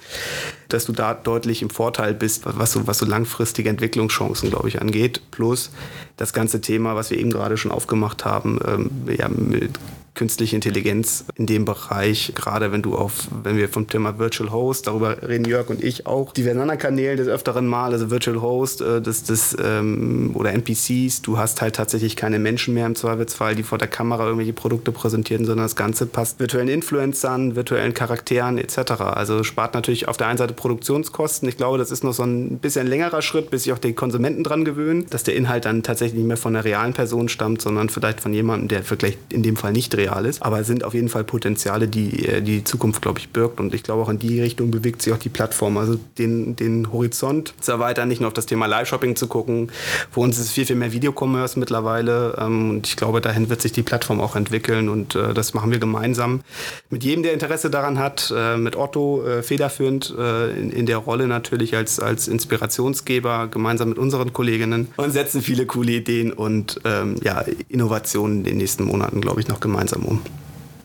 dass 0.72 0.86
du 0.86 0.92
da 0.92 1.14
deutlich 1.14 1.62
im 1.62 1.70
Vorteil 1.70 2.14
bist, 2.14 2.42
was 2.44 2.72
so, 2.72 2.86
was 2.86 2.98
so 2.98 3.06
langfristige 3.06 3.68
Entwicklungschancen, 3.68 4.50
glaube 4.50 4.68
ich, 4.68 4.80
angeht. 4.80 5.20
Plus 5.30 5.70
das 6.16 6.32
ganze 6.32 6.60
Thema, 6.60 6.96
was 6.96 7.10
wir 7.10 7.18
eben 7.18 7.30
gerade 7.30 7.56
schon 7.56 7.70
aufgemacht 7.70 8.24
haben, 8.24 8.58
ähm, 8.66 8.90
ja, 9.16 9.28
mit 9.28 9.78
künstliche 10.14 10.56
Intelligenz 10.56 11.24
in 11.36 11.46
dem 11.46 11.64
Bereich, 11.64 12.32
gerade 12.34 12.72
wenn 12.72 12.82
du 12.82 12.96
auf, 12.96 13.28
wenn 13.42 13.56
wir 13.56 13.68
vom 13.68 13.88
Thema 13.88 14.18
Virtual 14.18 14.50
Host, 14.50 14.86
darüber 14.86 15.22
reden 15.26 15.44
Jörg 15.44 15.70
und 15.70 15.82
ich 15.82 16.06
auch, 16.06 16.32
diversen 16.32 16.60
anderen 16.60 16.80
Kanälen 16.80 17.16
des 17.16 17.28
öfteren 17.28 17.66
Mal, 17.66 17.92
also 17.92 18.10
Virtual 18.10 18.40
Host 18.40 18.80
äh, 18.80 19.00
das, 19.00 19.24
das, 19.24 19.56
ähm, 19.62 20.32
oder 20.34 20.52
NPCs, 20.52 21.22
du 21.22 21.38
hast 21.38 21.62
halt 21.62 21.76
tatsächlich 21.76 22.16
keine 22.16 22.38
Menschen 22.38 22.74
mehr 22.74 22.86
im 22.86 22.94
Zweifelsfall, 22.94 23.54
die 23.54 23.62
vor 23.62 23.78
der 23.78 23.88
Kamera 23.88 24.24
irgendwelche 24.24 24.52
Produkte 24.52 24.92
präsentieren, 24.92 25.44
sondern 25.44 25.64
das 25.64 25.76
Ganze 25.76 26.06
passt 26.06 26.40
virtuellen 26.40 26.68
Influencern, 26.68 27.56
virtuellen 27.56 27.94
Charakteren 27.94 28.58
etc. 28.58 28.92
Also 29.00 29.44
spart 29.44 29.74
natürlich 29.74 30.08
auf 30.08 30.16
der 30.16 30.26
einen 30.26 30.38
Seite 30.38 30.54
Produktionskosten. 30.54 31.48
Ich 31.48 31.56
glaube, 31.56 31.78
das 31.78 31.90
ist 31.90 32.04
noch 32.04 32.12
so 32.12 32.24
ein 32.24 32.58
bisschen 32.58 32.86
längerer 32.86 33.22
Schritt, 33.22 33.50
bis 33.50 33.64
sich 33.64 33.72
auch 33.72 33.78
die 33.78 33.92
Konsumenten 33.92 34.44
dran 34.44 34.64
gewöhnen, 34.64 35.06
dass 35.10 35.22
der 35.22 35.36
Inhalt 35.36 35.64
dann 35.64 35.82
tatsächlich 35.82 36.18
nicht 36.18 36.28
mehr 36.28 36.36
von 36.36 36.54
einer 36.54 36.64
realen 36.64 36.92
Person 36.92 37.28
stammt, 37.28 37.62
sondern 37.62 37.88
vielleicht 37.88 38.20
von 38.20 38.32
jemandem, 38.32 38.68
der 38.68 38.82
vielleicht 38.82 39.32
in 39.32 39.42
dem 39.42 39.56
Fall 39.56 39.72
nicht 39.72 39.94
real 40.00 40.26
ist. 40.26 40.42
Aber 40.42 40.60
es 40.60 40.66
sind 40.66 40.84
auf 40.84 40.94
jeden 40.94 41.08
Fall 41.08 41.24
Potenziale, 41.24 41.88
die 41.88 42.26
äh, 42.26 42.42
die 42.42 42.64
Zukunft, 42.64 43.02
glaube 43.02 43.18
ich, 43.18 43.30
birgt. 43.30 43.60
Und 43.60 43.74
ich 43.74 43.82
glaube, 43.82 44.02
auch 44.02 44.08
in 44.08 44.18
die 44.18 44.40
Richtung 44.40 44.70
bewegt 44.70 45.02
sich 45.02 45.12
auch 45.12 45.18
die 45.18 45.28
Plattform. 45.28 45.76
Also 45.76 45.98
den, 46.18 46.56
den 46.56 46.92
Horizont 46.92 47.54
zu 47.60 47.72
erweitern, 47.72 48.08
nicht 48.08 48.20
nur 48.20 48.28
auf 48.28 48.34
das 48.34 48.46
Thema 48.46 48.66
Live-Shopping 48.66 49.16
zu 49.16 49.26
gucken. 49.26 49.70
Für 50.10 50.20
uns 50.20 50.38
ist 50.38 50.50
viel, 50.50 50.66
viel 50.66 50.76
mehr 50.76 50.92
Videocommerce 50.92 51.58
mittlerweile. 51.58 52.36
Ähm, 52.38 52.70
und 52.70 52.86
ich 52.86 52.96
glaube, 52.96 53.20
dahin 53.20 53.48
wird 53.48 53.62
sich 53.62 53.72
die 53.72 53.82
Plattform 53.82 54.20
auch 54.20 54.36
entwickeln. 54.36 54.88
Und 54.88 55.14
äh, 55.14 55.34
das 55.34 55.54
machen 55.54 55.70
wir 55.70 55.78
gemeinsam 55.78 56.40
mit 56.88 57.04
jedem, 57.04 57.22
der 57.22 57.32
Interesse 57.32 57.70
daran 57.70 57.98
hat. 57.98 58.32
Äh, 58.36 58.56
mit 58.56 58.76
Otto 58.76 59.22
federführend 59.42 60.10
in, 60.10 60.70
in 60.70 60.86
der 60.86 60.98
Rolle 60.98 61.26
natürlich 61.26 61.76
als, 61.76 62.00
als 62.00 62.28
Inspirationsgeber, 62.28 63.48
gemeinsam 63.48 63.88
mit 63.88 63.98
unseren 63.98 64.32
Kolleginnen. 64.32 64.88
Und 64.96 65.10
setzen 65.10 65.42
viele 65.42 65.66
coole 65.66 65.92
Ideen 65.92 66.32
und 66.32 66.80
ähm, 66.84 67.16
ja, 67.22 67.44
Innovationen 67.68 68.38
in 68.38 68.44
den 68.44 68.56
nächsten 68.58 68.84
Monaten, 68.84 69.20
glaube 69.20 69.40
ich, 69.40 69.48
noch 69.48 69.60
gemeinsam 69.90 70.04
um. 70.04 70.22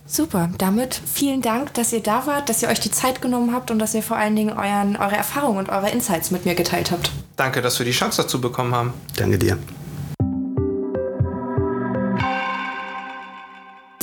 Super, 0.08 0.52
damit 0.60 1.02
vielen 1.04 1.42
Dank, 1.42 1.74
dass 1.74 1.92
ihr 1.92 2.02
da 2.02 2.28
wart, 2.28 2.48
dass 2.48 2.62
ihr 2.62 2.70
euch 2.70 2.80
die 2.80 2.92
Zeit 2.92 3.24
genommen 3.24 3.54
habt 3.54 3.72
und 3.72 3.80
dass 3.80 3.96
ihr 3.96 4.04
vor 4.04 4.18
allen 4.18 4.36
Dingen 4.36 4.52
euren, 4.52 4.98
eure 4.98 5.16
Erfahrungen 5.16 5.58
und 5.58 5.70
eure 5.70 5.90
Insights 5.90 6.30
mit 6.30 6.46
mir 6.46 6.54
geteilt 6.54 6.92
habt. 6.92 7.12
Danke, 7.38 7.62
dass 7.62 7.80
wir 7.80 7.86
die 7.86 7.92
Chance 7.92 8.22
dazu 8.22 8.40
bekommen 8.40 8.76
haben. 8.76 8.94
Danke 9.16 9.40
dir. 9.40 9.58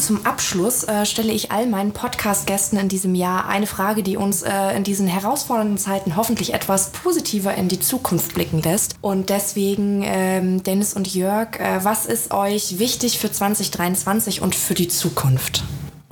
Zum 0.02 0.26
Abschluss 0.26 0.84
äh, 0.84 1.06
stelle 1.06 1.32
ich 1.32 1.52
all 1.52 1.66
meinen 1.66 1.92
Podcast-Gästen 1.92 2.76
in 2.76 2.88
diesem 2.88 3.14
Jahr 3.14 3.48
eine 3.48 3.66
Frage, 3.66 4.02
die 4.02 4.16
uns 4.16 4.42
äh, 4.42 4.76
in 4.76 4.82
diesen 4.82 5.06
herausfordernden 5.06 5.78
Zeiten 5.78 6.16
hoffentlich 6.16 6.54
etwas 6.54 6.90
positiver 6.90 7.54
in 7.54 7.68
die 7.68 7.78
Zukunft 7.78 8.34
blicken 8.34 8.60
lässt. 8.60 8.96
Und 9.00 9.30
deswegen, 9.30 10.02
ähm, 10.04 10.62
Dennis 10.62 10.94
und 10.94 11.14
Jörg, 11.14 11.58
äh, 11.60 11.84
was 11.84 12.06
ist 12.06 12.32
euch 12.32 12.78
wichtig 12.78 13.18
für 13.18 13.30
2023 13.30 14.42
und 14.42 14.54
für 14.54 14.74
die 14.74 14.88
Zukunft? 14.88 15.62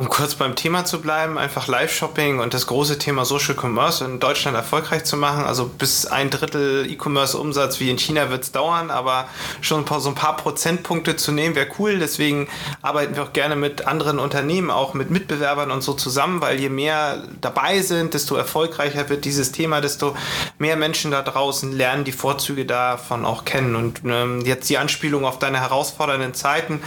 Um 0.00 0.08
kurz 0.08 0.34
beim 0.34 0.56
Thema 0.56 0.86
zu 0.86 1.02
bleiben, 1.02 1.36
einfach 1.36 1.68
Live-Shopping 1.68 2.40
und 2.40 2.54
das 2.54 2.66
große 2.66 2.96
Thema 2.96 3.26
Social 3.26 3.54
Commerce 3.54 4.02
in 4.02 4.18
Deutschland 4.18 4.56
erfolgreich 4.56 5.04
zu 5.04 5.18
machen. 5.18 5.44
Also 5.44 5.66
bis 5.66 6.06
ein 6.06 6.30
Drittel 6.30 6.90
E-Commerce-Umsatz 6.90 7.80
wie 7.80 7.90
in 7.90 7.98
China 7.98 8.30
wird 8.30 8.44
es 8.44 8.50
dauern, 8.50 8.90
aber 8.90 9.28
schon 9.60 9.80
ein 9.80 9.84
paar, 9.84 10.00
so 10.00 10.08
ein 10.08 10.14
paar 10.14 10.38
Prozentpunkte 10.38 11.16
zu 11.16 11.32
nehmen 11.32 11.54
wäre 11.54 11.66
cool. 11.78 11.98
Deswegen 11.98 12.48
arbeiten 12.80 13.14
wir 13.14 13.24
auch 13.24 13.34
gerne 13.34 13.56
mit 13.56 13.86
anderen 13.86 14.18
Unternehmen, 14.18 14.70
auch 14.70 14.94
mit 14.94 15.10
Mitbewerbern 15.10 15.70
und 15.70 15.82
so 15.82 15.92
zusammen, 15.92 16.40
weil 16.40 16.58
je 16.58 16.70
mehr 16.70 17.22
dabei 17.38 17.82
sind, 17.82 18.14
desto 18.14 18.36
erfolgreicher 18.36 19.10
wird 19.10 19.26
dieses 19.26 19.52
Thema, 19.52 19.82
desto 19.82 20.16
mehr 20.56 20.76
Menschen 20.76 21.10
da 21.10 21.20
draußen 21.20 21.72
lernen 21.72 22.04
die 22.04 22.12
Vorzüge 22.12 22.64
davon 22.64 23.26
auch 23.26 23.44
kennen. 23.44 23.76
Und 23.76 24.00
ähm, 24.06 24.46
jetzt 24.46 24.70
die 24.70 24.78
Anspielung 24.78 25.26
auf 25.26 25.38
deine 25.38 25.60
herausfordernden 25.60 26.32
Zeiten. 26.32 26.82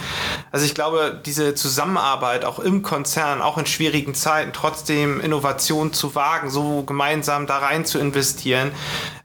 Also 0.50 0.66
ich 0.66 0.74
glaube, 0.74 1.20
diese 1.24 1.54
Zusammenarbeit 1.54 2.44
auch 2.44 2.58
im 2.58 2.82
Kontext 2.82 3.03
Konzern 3.04 3.42
auch 3.42 3.58
in 3.58 3.66
schwierigen 3.66 4.14
Zeiten 4.14 4.54
trotzdem 4.54 5.20
Innovation 5.20 5.92
zu 5.92 6.14
wagen, 6.14 6.48
so 6.48 6.84
gemeinsam 6.84 7.46
da 7.46 7.58
rein 7.58 7.84
zu 7.84 7.98
investieren. 7.98 8.72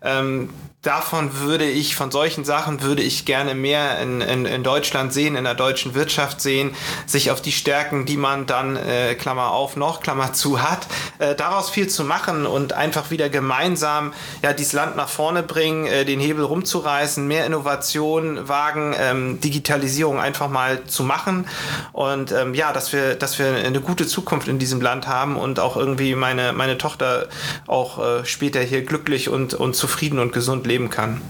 Ähm, 0.01 0.49
davon 0.81 1.39
würde 1.39 1.63
ich, 1.63 1.95
von 1.95 2.11
solchen 2.11 2.43
Sachen 2.43 2.81
würde 2.81 3.01
ich 3.01 3.23
gerne 3.23 3.55
mehr 3.55 4.01
in, 4.01 4.19
in, 4.19 4.45
in 4.45 4.63
Deutschland 4.63 5.13
sehen, 5.13 5.37
in 5.37 5.45
der 5.45 5.55
deutschen 5.55 5.95
Wirtschaft 5.95 6.41
sehen, 6.41 6.75
sich 7.05 7.31
auf 7.31 7.41
die 7.41 7.53
Stärken, 7.53 8.05
die 8.05 8.17
man 8.17 8.47
dann, 8.47 8.75
äh, 8.75 9.15
Klammer 9.15 9.51
auf, 9.51 9.77
noch, 9.77 10.01
Klammer 10.01 10.33
zu 10.33 10.61
hat, 10.61 10.87
äh, 11.19 11.35
daraus 11.35 11.69
viel 11.69 11.87
zu 11.87 12.03
machen 12.03 12.45
und 12.45 12.73
einfach 12.73 13.11
wieder 13.11 13.29
gemeinsam 13.29 14.13
ja, 14.41 14.53
dieses 14.53 14.73
Land 14.73 14.95
nach 14.95 15.09
vorne 15.09 15.43
bringen, 15.43 15.85
äh, 15.85 16.05
den 16.05 16.19
Hebel 16.19 16.43
rumzureißen, 16.43 17.27
mehr 17.27 17.45
Innovation 17.45 18.47
wagen, 18.47 18.95
ähm, 18.97 19.39
Digitalisierung 19.41 20.19
einfach 20.19 20.49
mal 20.49 20.85
zu 20.85 21.03
machen 21.03 21.47
und 21.91 22.31
ähm, 22.31 22.53
ja, 22.53 22.73
dass 22.73 22.93
wir, 22.93 23.15
dass 23.15 23.37
wir 23.37 23.53
eine 23.53 23.81
gute 23.81 24.07
Zukunft 24.07 24.47
in 24.47 24.59
diesem 24.59 24.81
Land 24.81 25.07
haben 25.07 25.35
und 25.35 25.59
auch 25.59 25.77
irgendwie 25.77 26.15
meine, 26.15 26.53
meine 26.53 26.77
Tochter 26.77 27.27
auch 27.67 27.99
äh, 27.99 28.25
später 28.25 28.61
hier 28.61 28.83
glücklich 28.83 29.29
und, 29.29 29.53
und 29.53 29.75
zufrieden 29.75 30.19
und 30.19 30.33
gesund 30.33 30.65
leben 30.65 30.89
kann. 30.89 31.21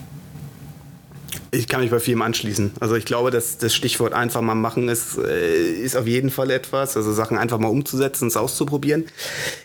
Ich 1.52 1.68
kann 1.68 1.82
mich 1.82 1.90
bei 1.90 2.00
vielem 2.00 2.22
anschließen. 2.22 2.72
Also 2.80 2.96
ich 2.96 3.06
glaube, 3.06 3.32
dass 3.32 3.58
das 3.58 3.74
Stichwort 3.74 4.14
einfach 4.14 4.42
mal 4.42 4.56
machen 4.56 4.88
ist, 4.88 5.18
äh, 5.18 5.72
ist 5.74 5.96
auf 5.96 6.06
jeden 6.06 6.30
Fall 6.30 6.52
etwas. 6.52 6.96
Also 6.96 7.12
Sachen 7.12 7.38
einfach 7.38 7.58
mal 7.58 7.70
umzusetzen, 7.70 8.28
es 8.28 8.38
auszuprobieren. 8.38 9.06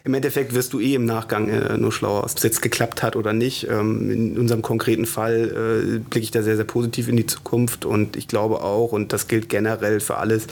Im 0.04 0.14
Endeffekt 0.14 0.54
wirst 0.54 0.72
du 0.72 0.80
eh 0.80 0.94
im 0.94 1.04
Nachgang 1.04 1.48
äh, 1.48 1.76
nur 1.76 1.92
schlauer, 1.92 2.24
ob 2.24 2.30
es 2.34 2.42
jetzt 2.42 2.62
geklappt 2.62 3.02
hat 3.02 3.16
oder 3.16 3.32
nicht. 3.32 3.68
Ähm, 3.68 4.10
in 4.10 4.38
unserem 4.38 4.62
konkreten 4.62 5.04
Fall 5.04 5.96
äh, 5.96 5.98
blicke 5.98 6.24
ich 6.24 6.30
da 6.30 6.42
sehr, 6.42 6.56
sehr 6.56 6.64
positiv 6.64 7.08
in 7.08 7.16
die 7.16 7.26
Zukunft 7.26 7.84
und 7.84 8.16
ich 8.16 8.28
glaube 8.28 8.62
auch, 8.62 8.92
und 8.92 9.12
das 9.12 9.28
gilt 9.28 9.48
generell 9.48 10.00
für 10.00 10.16
alles, 10.16 10.46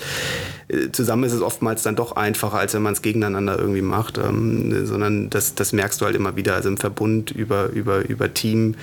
zusammen 0.92 1.24
ist 1.24 1.32
es 1.32 1.42
oftmals 1.42 1.82
dann 1.82 1.96
doch 1.96 2.16
einfacher, 2.16 2.58
als 2.58 2.74
wenn 2.74 2.82
man 2.82 2.92
es 2.92 3.02
gegeneinander 3.02 3.58
irgendwie 3.58 3.82
macht, 3.82 4.18
ähm, 4.18 4.86
sondern 4.86 5.28
das, 5.30 5.54
das 5.54 5.72
merkst 5.72 6.00
du 6.00 6.06
halt 6.06 6.16
immer 6.16 6.36
wieder. 6.36 6.54
Also 6.54 6.68
im 6.68 6.76
Verbund 6.76 7.30
über, 7.30 7.68
über, 7.68 8.08
über 8.08 8.32
Team 8.32 8.74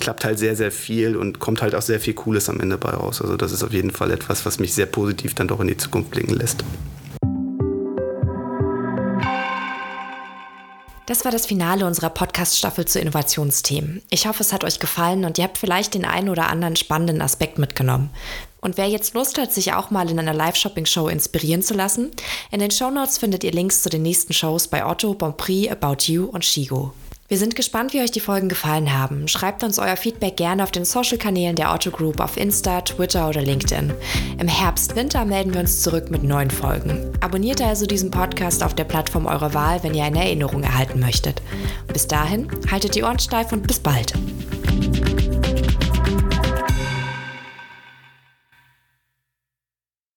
klappt 0.00 0.24
halt 0.24 0.38
sehr, 0.38 0.56
sehr 0.56 0.70
viel 0.70 1.16
und 1.16 1.38
kommt 1.38 1.62
halt 1.62 1.74
auch 1.74 1.82
sehr 1.98 2.04
viel 2.04 2.14
Cooles 2.14 2.48
am 2.48 2.60
Ende 2.60 2.78
bei 2.78 2.90
raus. 2.90 3.20
Also 3.20 3.36
das 3.36 3.50
ist 3.50 3.64
auf 3.64 3.72
jeden 3.72 3.90
Fall 3.90 4.12
etwas, 4.12 4.46
was 4.46 4.60
mich 4.60 4.72
sehr 4.72 4.86
positiv 4.86 5.34
dann 5.34 5.48
doch 5.48 5.58
in 5.60 5.66
die 5.66 5.76
Zukunft 5.76 6.12
blicken 6.12 6.34
lässt. 6.34 6.62
Das 11.06 11.24
war 11.24 11.32
das 11.32 11.46
Finale 11.46 11.86
unserer 11.86 12.10
Podcast-Staffel 12.10 12.84
zu 12.84 13.00
Innovationsthemen. 13.00 14.02
Ich 14.10 14.26
hoffe, 14.26 14.42
es 14.42 14.52
hat 14.52 14.62
euch 14.62 14.78
gefallen 14.78 15.24
und 15.24 15.38
ihr 15.38 15.44
habt 15.44 15.58
vielleicht 15.58 15.94
den 15.94 16.04
einen 16.04 16.28
oder 16.28 16.50
anderen 16.50 16.76
spannenden 16.76 17.22
Aspekt 17.22 17.58
mitgenommen. 17.58 18.10
Und 18.60 18.76
wer 18.76 18.88
jetzt 18.88 19.14
Lust 19.14 19.38
hat, 19.38 19.52
sich 19.52 19.72
auch 19.72 19.90
mal 19.90 20.10
in 20.10 20.18
einer 20.18 20.34
Live-Shopping-Show 20.34 21.08
inspirieren 21.08 21.62
zu 21.62 21.74
lassen, 21.74 22.10
in 22.50 22.60
den 22.60 22.70
Shownotes 22.70 23.18
findet 23.18 23.42
ihr 23.42 23.52
Links 23.52 23.82
zu 23.82 23.88
den 23.88 24.02
nächsten 24.02 24.34
Shows 24.34 24.68
bei 24.68 24.84
Otto, 24.84 25.14
Bonprix, 25.14 25.72
About 25.72 26.04
You 26.04 26.26
und 26.26 26.44
Shigo. 26.44 26.92
Wir 27.30 27.36
sind 27.36 27.56
gespannt, 27.56 27.92
wie 27.92 28.00
euch 28.00 28.10
die 28.10 28.20
Folgen 28.20 28.48
gefallen 28.48 28.98
haben. 28.98 29.28
Schreibt 29.28 29.62
uns 29.62 29.78
euer 29.78 29.98
Feedback 29.98 30.38
gerne 30.38 30.62
auf 30.62 30.70
den 30.70 30.86
Social-Kanälen 30.86 31.56
der 31.56 31.74
Otto 31.74 31.90
Group 31.90 32.20
auf 32.20 32.38
Insta, 32.38 32.80
Twitter 32.80 33.28
oder 33.28 33.42
LinkedIn. 33.42 33.92
Im 34.38 34.48
Herbst, 34.48 34.96
Winter 34.96 35.26
melden 35.26 35.52
wir 35.52 35.60
uns 35.60 35.82
zurück 35.82 36.10
mit 36.10 36.22
neuen 36.22 36.50
Folgen. 36.50 37.12
Abonniert 37.20 37.60
also 37.60 37.84
diesen 37.84 38.10
Podcast 38.10 38.62
auf 38.62 38.72
der 38.72 38.84
Plattform 38.84 39.26
eurer 39.26 39.52
Wahl, 39.52 39.82
wenn 39.82 39.92
ihr 39.92 40.04
eine 40.04 40.24
Erinnerung 40.24 40.62
erhalten 40.62 41.00
möchtet. 41.00 41.42
Bis 41.92 42.08
dahin, 42.08 42.48
haltet 42.70 42.94
die 42.94 43.02
Ohren 43.02 43.18
steif 43.18 43.52
und 43.52 43.66
bis 43.66 43.78
bald. 43.78 44.14